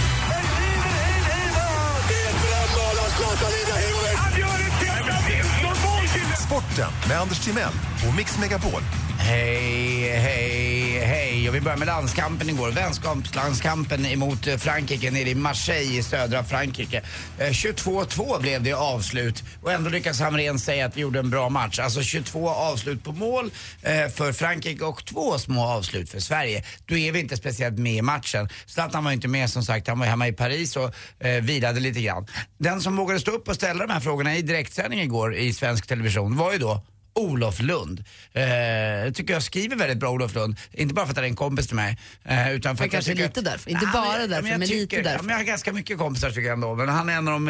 Sporten 6.46 6.92
med 7.08 7.20
Anders 7.20 7.44
Timell 7.44 7.72
och 8.08 8.16
Mix 8.16 8.38
Megapol. 8.38 8.80
Hej, 9.28 10.18
hej, 10.18 10.98
hej. 11.04 11.48
Och 11.48 11.54
vi 11.54 11.60
börjar 11.60 11.76
med 11.76 11.86
landskampen 11.86 12.48
igår. 12.48 12.70
Vänskapslandskampen 12.70 14.06
emot 14.06 14.46
eh, 14.46 14.56
Frankrike 14.56 15.10
nere 15.10 15.30
i 15.30 15.34
Marseille 15.34 15.98
i 15.98 16.02
södra 16.02 16.44
Frankrike. 16.44 17.02
Eh, 17.38 17.48
22-2 17.48 18.40
blev 18.40 18.62
det 18.62 18.70
i 18.70 18.72
avslut 18.72 19.44
och 19.62 19.72
ändå 19.72 19.90
lyckas 19.90 20.20
Hamrén 20.20 20.58
säga 20.58 20.86
att 20.86 20.96
vi 20.96 21.00
gjorde 21.00 21.18
en 21.18 21.30
bra 21.30 21.48
match. 21.48 21.78
Alltså 21.78 22.02
22 22.02 22.48
avslut 22.48 23.04
på 23.04 23.12
mål 23.12 23.50
eh, 23.82 24.08
för 24.08 24.32
Frankrike 24.32 24.84
och 24.84 25.04
två 25.04 25.38
små 25.38 25.64
avslut 25.64 26.10
för 26.10 26.20
Sverige. 26.20 26.64
Då 26.84 26.96
är 26.96 27.12
vi 27.12 27.20
inte 27.20 27.36
speciellt 27.36 27.78
med 27.78 27.94
i 27.94 28.02
matchen. 28.02 28.48
Zlatan 28.66 29.04
var 29.04 29.12
inte 29.12 29.28
med 29.28 29.50
som 29.50 29.62
sagt. 29.62 29.88
Han 29.88 29.98
var 29.98 30.06
hemma 30.06 30.28
i 30.28 30.32
Paris 30.32 30.76
och 30.76 30.94
vilade 31.42 31.80
lite 31.80 32.00
grann. 32.00 32.26
Den 32.58 32.80
som 32.80 32.96
vågade 32.96 33.20
stå 33.20 33.30
upp 33.30 33.48
och 33.48 33.54
ställa 33.54 33.86
de 33.86 33.92
här 33.92 34.00
frågorna 34.00 34.36
i 34.36 34.42
direktsändning 34.42 35.00
igår 35.00 35.34
i 35.34 35.52
svensk 35.52 35.86
television 35.86 36.36
var 36.36 36.52
ju 36.52 36.58
då 36.58 36.82
Olof 37.16 37.60
Lund. 37.60 38.04
Eh, 38.32 39.12
tycker 39.12 39.32
jag 39.34 39.42
skriver 39.42 39.76
väldigt 39.76 39.98
bra 39.98 40.10
Olof 40.10 40.34
Lund. 40.34 40.56
Inte 40.72 40.94
bara 40.94 41.06
för 41.06 41.10
att 41.10 41.16
han 41.16 41.24
är 41.24 41.28
en 41.28 41.36
kompis 41.36 41.66
till 41.66 41.76
mig. 41.76 41.98
Eh, 42.24 42.52
utan 42.52 42.76
för 42.76 42.82
Men 42.82 42.88
att 42.88 42.92
kanske 42.92 43.10
jag 43.10 43.18
lite 43.18 43.40
att- 43.40 43.44
därför. 43.44 43.70
Inte 43.70 43.84
Ja, 43.84 43.90
bara 43.92 44.18
men- 44.18 44.30
därför, 44.30 44.42
men 44.42 44.50
jag 44.52 44.58
men 44.58 44.68
lite 44.68 44.80
tycker- 44.80 45.02
därför. 45.02 45.16
Ja, 45.18 45.22
men 45.22 45.30
jag 45.30 45.36
har 45.36 45.44
ganska 45.44 45.72
mycket 45.72 45.98
kompisar 45.98 46.28
tycker 46.28 46.42
jag 46.42 46.52
ändå. 46.52 46.74
Men 46.74 46.88
han 46.88 47.08
är 47.08 47.12
en 47.12 47.28
av 47.28 47.32
de 47.34 47.48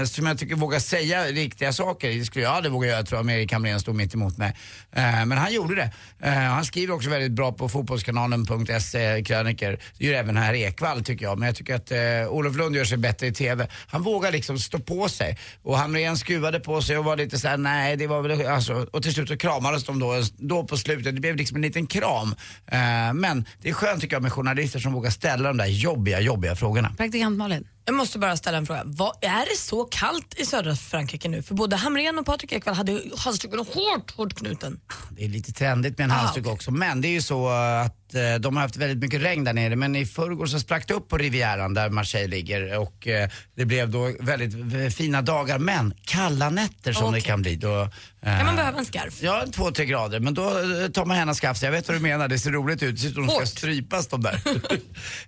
eh, 0.00 0.04
som 0.04 0.26
jag 0.26 0.38
tycker 0.38 0.54
vågar 0.54 0.78
säga 0.78 1.24
riktiga 1.24 1.72
saker. 1.72 2.08
Det 2.10 2.24
skulle 2.24 2.44
jag 2.44 2.52
aldrig 2.54 2.72
våga 2.72 2.88
göra 2.88 3.02
tror 3.02 3.16
jag 3.18 3.20
om 3.24 3.30
Erik 3.30 3.52
Hamrén 3.52 3.80
stod 3.80 3.94
mitt 3.94 4.14
emot 4.14 4.36
mig. 4.38 4.56
Eh, 4.92 5.02
men 5.26 5.32
han 5.38 5.52
gjorde 5.52 5.74
det. 5.74 5.90
Eh, 6.22 6.32
han 6.32 6.64
skriver 6.64 6.94
också 6.94 7.10
väldigt 7.10 7.32
bra 7.32 7.52
på 7.52 7.68
fotbollskanalen.se 7.68 9.22
kröniker. 9.24 9.78
Det 9.98 10.04
gör 10.06 10.14
även 10.14 10.36
här 10.36 10.54
Ekvall 10.54 11.04
tycker 11.04 11.24
jag. 11.24 11.38
Men 11.38 11.46
jag 11.46 11.56
tycker 11.56 11.74
att 11.74 11.90
eh, 11.90 11.98
Olof 12.28 12.56
Lund 12.56 12.76
gör 12.76 12.84
sig 12.84 12.98
bättre 12.98 13.26
i 13.26 13.32
TV. 13.32 13.66
Han 13.86 14.02
vågar 14.02 14.32
liksom 14.32 14.58
stå 14.58 14.78
på 14.78 15.08
sig. 15.08 15.38
Och 15.62 15.78
Hamrén 15.78 16.16
skruvade 16.16 16.60
på 16.60 16.82
sig 16.82 16.98
och 16.98 17.04
var 17.04 17.16
lite 17.16 17.38
såhär, 17.38 17.56
nej 17.56 17.96
det 17.96 18.06
var 18.06 18.22
väl, 18.22 18.46
alltså, 18.46 18.86
och 19.00 19.04
till 19.04 19.14
slut 19.14 19.28
så 19.28 19.36
kramades 19.36 19.84
de 19.84 19.98
då, 19.98 20.22
då 20.36 20.64
på 20.64 20.76
slutet. 20.76 21.14
Det 21.14 21.20
blev 21.20 21.36
liksom 21.36 21.56
en 21.56 21.62
liten 21.62 21.86
kram. 21.86 22.34
Eh, 22.66 22.78
men 23.14 23.44
det 23.62 23.68
är 23.68 23.72
skönt 23.72 24.00
tycker 24.00 24.16
jag 24.16 24.22
med 24.22 24.32
journalister 24.32 24.78
som 24.78 24.92
vågar 24.92 25.10
ställa 25.10 25.48
de 25.48 25.56
där 25.56 25.66
jobbiga, 25.66 26.20
jobbiga 26.20 26.56
frågorna. 26.56 26.94
Praktikant 26.96 27.38
Malin. 27.38 27.68
Jag 27.84 27.94
måste 27.94 28.18
bara 28.18 28.36
ställa 28.36 28.58
en 28.58 28.66
fråga. 28.66 28.82
Vad, 28.84 29.12
är 29.20 29.50
det 29.50 29.56
så 29.56 29.84
kallt 29.84 30.34
i 30.38 30.44
södra 30.46 30.76
Frankrike 30.76 31.28
nu? 31.28 31.42
För 31.42 31.54
både 31.54 31.76
Hamrén 31.76 32.18
och 32.18 32.26
Patrik 32.26 32.52
Ekwall 32.52 32.74
hade 32.74 32.92
ju 32.92 33.00
halsduken 33.16 33.58
hårt, 33.58 34.10
hårt 34.16 34.34
knuten. 34.34 34.80
Det 35.10 35.24
är 35.24 35.28
lite 35.28 35.52
trendigt 35.52 35.98
med 35.98 36.04
en 36.04 36.10
Ah, 36.10 36.14
halsduk 36.14 36.46
också. 36.46 36.70
Men 36.70 37.00
det 37.00 37.08
är 37.08 37.12
ju 37.12 37.22
så 37.22 37.48
att 37.48 37.96
eh, 38.14 38.34
de 38.34 38.56
har 38.56 38.62
haft 38.62 38.76
väldigt 38.76 38.98
mycket 38.98 39.22
regn 39.22 39.44
där 39.44 39.52
nere. 39.52 39.76
Men 39.76 39.96
i 39.96 40.06
förrgår 40.06 40.46
så 40.46 40.60
sprack 40.60 40.88
det 40.88 40.94
upp 40.94 41.08
på 41.08 41.18
Rivieran 41.18 41.74
där 41.74 41.90
Marseille 41.90 42.36
ligger. 42.36 42.78
Och 42.78 43.06
eh, 43.06 43.28
det 43.56 43.64
blev 43.64 43.90
då 43.90 44.12
väldigt 44.20 44.94
fina 44.94 45.22
dagar. 45.22 45.58
Men 45.58 45.94
kalla 46.04 46.50
nätter 46.50 46.92
som 46.92 47.12
det 47.12 47.20
kan 47.20 47.42
bli. 47.42 47.56
Då, 47.56 47.82
eh, 47.82 47.88
Kan 48.36 48.46
man 48.46 48.56
behöva 48.56 48.78
en 48.78 48.84
scarf? 48.84 49.22
Ja, 49.22 49.44
två, 49.52 49.70
tre 49.70 49.84
grader. 49.84 50.20
Men 50.20 50.34
då 50.34 50.50
tar 50.92 51.04
man 51.04 51.16
gärna 51.16 51.34
skaft. 51.34 51.62
Jag 51.62 51.70
vet 51.70 51.88
vad 51.88 51.96
du 51.96 52.00
menar. 52.00 52.28
Det 52.28 52.38
ser 52.38 52.50
roligt 52.50 52.82
ut. 52.82 52.94
Det 52.94 53.00
ser 53.00 53.08
ut 53.08 53.14
som 53.14 53.26
de 53.26 53.32
ska 53.36 53.46
strypas 53.46 54.06
de 54.06 54.22
där. 54.22 54.40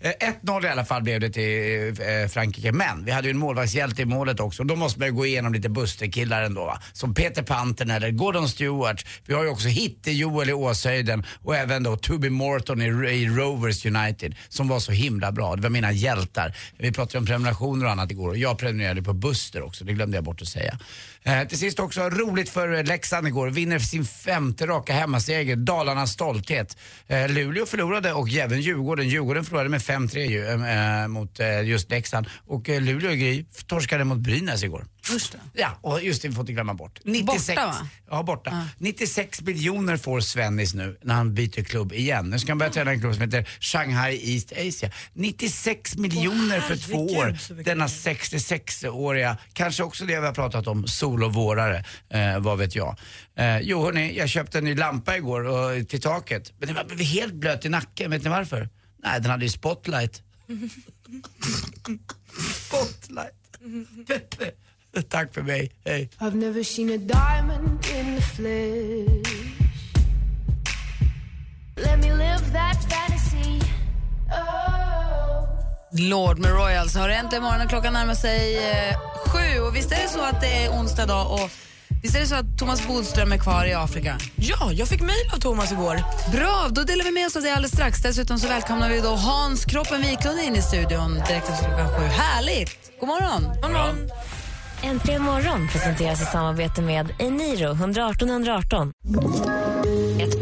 Eh, 0.00 0.10
1-0 0.42 0.66
i 0.66 0.68
alla 0.68 0.84
fall 0.84 1.02
blev 1.02 1.20
det 1.20 1.30
till 1.30 1.96
Frankrike. 2.30 2.72
Men 2.72 3.04
vi 3.04 3.10
hade 3.12 3.28
ju 3.28 3.30
en 3.30 3.38
målvaktshjälte 3.38 4.02
i 4.02 4.04
målet 4.04 4.40
också. 4.40 4.62
Och 4.62 4.66
då 4.66 4.76
måste 4.76 4.98
man 4.98 5.08
ju 5.08 5.14
gå 5.14 5.26
igenom 5.26 5.52
lite 5.54 5.68
Buster-killar 5.68 6.42
ändå 6.42 6.64
va. 6.64 6.82
Som 6.92 7.14
Peter 7.14 7.42
Panten 7.42 7.90
eller 7.90 8.10
Gordon 8.10 8.48
Stewart. 8.48 9.06
Vi 9.26 9.34
har 9.34 9.42
ju 9.42 9.48
också 9.48 9.68
Hitte-Joel 9.68 10.48
i 10.50 10.52
Åshöjden 10.52 11.24
och 11.42 11.56
även 11.56 11.82
då 11.82 11.96
Toby 11.96 12.30
Morton 12.30 12.71
i, 12.80 12.84
i 12.84 13.28
Rovers 13.28 13.86
United 13.86 14.34
som 14.48 14.68
var 14.68 14.80
så 14.80 14.92
himla 14.92 15.32
bra. 15.32 15.56
Det 15.56 15.62
var 15.62 15.70
mina 15.70 15.92
hjältar. 15.92 16.56
Vi 16.78 16.92
pratade 16.92 17.18
om 17.18 17.26
prenumerationer 17.26 17.84
och 17.84 17.92
annat 17.92 18.10
igår 18.10 18.28
och 18.28 18.36
jag 18.36 18.58
prenumererade 18.58 19.02
på 19.02 19.12
Buster 19.12 19.62
också. 19.62 19.84
Det 19.84 19.92
glömde 19.92 20.16
jag 20.16 20.24
bort 20.24 20.42
att 20.42 20.48
säga. 20.48 20.78
Eh, 21.24 21.48
till 21.48 21.58
sist 21.58 21.78
också 21.78 22.10
roligt 22.10 22.48
för 22.48 22.74
eh, 22.74 22.84
Leksand 22.84 23.26
igår. 23.26 23.50
Vinner 23.50 23.78
sin 23.78 24.04
femte 24.04 24.66
raka 24.66 24.92
hemmaseger. 24.92 25.56
Dalarnas 25.56 26.12
stolthet. 26.12 26.76
Eh, 27.06 27.28
Luleå 27.28 27.66
förlorade 27.66 28.12
och 28.12 28.32
även 28.32 28.60
Djurgården. 28.60 29.08
Djurgården 29.08 29.44
förlorade 29.44 29.68
med 29.68 29.80
5-3 29.80 30.18
ju, 30.18 30.46
eh, 31.02 31.08
mot 31.08 31.40
eh, 31.40 31.62
just 31.62 31.90
Leksand. 31.90 32.26
Och 32.46 32.68
eh, 32.68 32.80
Luleå 32.80 33.10
Gry 33.12 33.44
torskade 33.66 34.04
mot 34.04 34.18
Brynäs 34.18 34.62
igår. 34.62 34.86
Just 35.10 35.32
det. 35.32 35.38
Ja, 35.52 35.78
och 35.80 36.02
just 36.02 36.22
det, 36.22 36.28
vi 36.28 36.34
får 36.34 36.42
inte 36.42 36.52
glömma 36.52 36.74
bort. 36.74 37.00
96, 37.04 37.46
Borta, 37.46 37.66
va? 37.66 37.88
Ja, 38.10 38.22
borta. 38.22 38.68
96 38.78 39.40
miljoner 39.40 39.96
får 39.96 40.20
Svennis 40.20 40.74
nu 40.74 40.98
när 41.02 41.14
han 41.14 41.34
byter 41.34 41.64
klubb 41.64 41.92
igen. 41.92 42.30
Nu 42.30 42.38
ska 42.38 42.50
han 42.50 42.58
börja 42.58 42.72
träna 42.72 42.90
en 42.90 43.00
klubb 43.00 43.14
som 43.14 43.22
heter 43.22 43.48
Shanghai 43.60 44.34
East 44.34 44.52
Asia. 44.52 44.90
96 45.12 45.96
miljoner 45.96 46.60
för 46.60 46.76
två 46.76 47.06
år. 47.06 47.38
Denna 47.64 47.86
66-åriga, 47.86 49.36
kanske 49.52 49.82
också 49.82 50.04
det 50.04 50.20
vi 50.20 50.26
har 50.26 50.34
pratat 50.34 50.66
om, 50.66 50.86
solovårare, 51.12 51.84
eh, 52.08 52.38
vad 52.38 52.58
vet 52.58 52.74
jag. 52.74 52.96
Eh, 53.36 53.58
jo 53.60 53.82
hörni, 53.82 54.18
jag 54.18 54.28
köpte 54.28 54.58
en 54.58 54.64
ny 54.64 54.74
lampa 54.74 55.16
igår 55.16 55.44
och, 55.44 55.88
till 55.88 56.00
taket. 56.00 56.52
Men 56.58 56.66
den 56.66 56.76
var 56.76 56.84
blev 56.84 57.00
helt 57.00 57.34
blöt 57.34 57.64
i 57.64 57.68
nacken, 57.68 58.10
vet 58.10 58.24
ni 58.24 58.30
varför? 58.30 58.68
Nej, 59.04 59.20
den 59.20 59.30
hade 59.30 59.44
ju 59.44 59.50
spotlight. 59.50 60.22
spotlight. 62.54 63.34
Tack 65.08 65.34
för 65.34 65.42
mig, 65.42 65.70
hej. 65.84 66.10
I've 66.18 66.34
never 66.34 66.62
seen 66.62 66.90
a 66.90 66.96
diamond 66.96 67.86
in 67.98 68.16
the 68.16 68.22
flesh. 68.22 69.52
Let 71.76 71.98
me 71.98 72.12
live 72.12 72.52
that 72.52 72.76
fantasy. 72.90 73.60
Oh. 74.30 74.81
Lord 75.92 76.38
med 76.38 76.50
Royals 76.50 76.94
har 76.94 77.08
äntligen 77.08 77.42
morgonen. 77.42 77.68
Klockan 77.68 77.92
närmar 77.92 78.14
sig 78.14 78.56
eh, 78.70 78.96
sju. 79.26 79.60
Och 79.60 79.76
visst 79.76 79.92
är 79.92 80.02
det 80.02 80.08
så 80.08 80.20
att 80.20 80.40
det 80.40 80.64
är 80.64 80.70
onsdag 80.70 81.06
dag 81.06 81.32
och 81.32 81.50
visst 82.02 82.16
är 82.16 82.20
det 82.20 82.26
så 82.26 82.34
att 82.34 82.58
Thomas 82.58 82.86
Bodström 82.86 83.32
är 83.32 83.38
kvar 83.38 83.64
i 83.64 83.74
Afrika? 83.74 84.18
Ja, 84.36 84.72
jag 84.72 84.88
fick 84.88 85.00
mejl 85.00 85.30
av 85.34 85.38
Thomas 85.38 85.72
igår. 85.72 86.02
Bra, 86.32 86.68
då 86.70 86.82
delar 86.82 87.04
vi 87.04 87.10
med 87.10 87.26
oss 87.26 87.36
av 87.36 87.42
det 87.42 87.50
alldeles 87.50 87.72
strax. 87.72 88.02
Dessutom 88.02 88.38
så 88.38 88.48
välkomnar 88.48 88.88
vi 88.88 89.00
då 89.00 89.08
Hans 89.08 89.64
Kroppen 89.64 90.00
Wiklund 90.00 90.40
in 90.40 90.56
i 90.56 90.62
studion 90.62 91.14
direkt 91.14 91.48
efter 91.48 91.64
klockan 91.64 91.88
sju. 91.88 92.04
Härligt! 92.04 93.00
God 93.00 93.08
morgon! 93.08 93.42
God 93.62 93.70
morgon. 93.70 94.10
Äntligen 94.82 95.22
morgon 95.22 95.68
presenteras 95.68 96.22
i 96.22 96.24
samarbete 96.24 96.82
med 96.82 97.14
Eniro 97.18 97.72
118 97.72 98.28
118. 98.28 98.92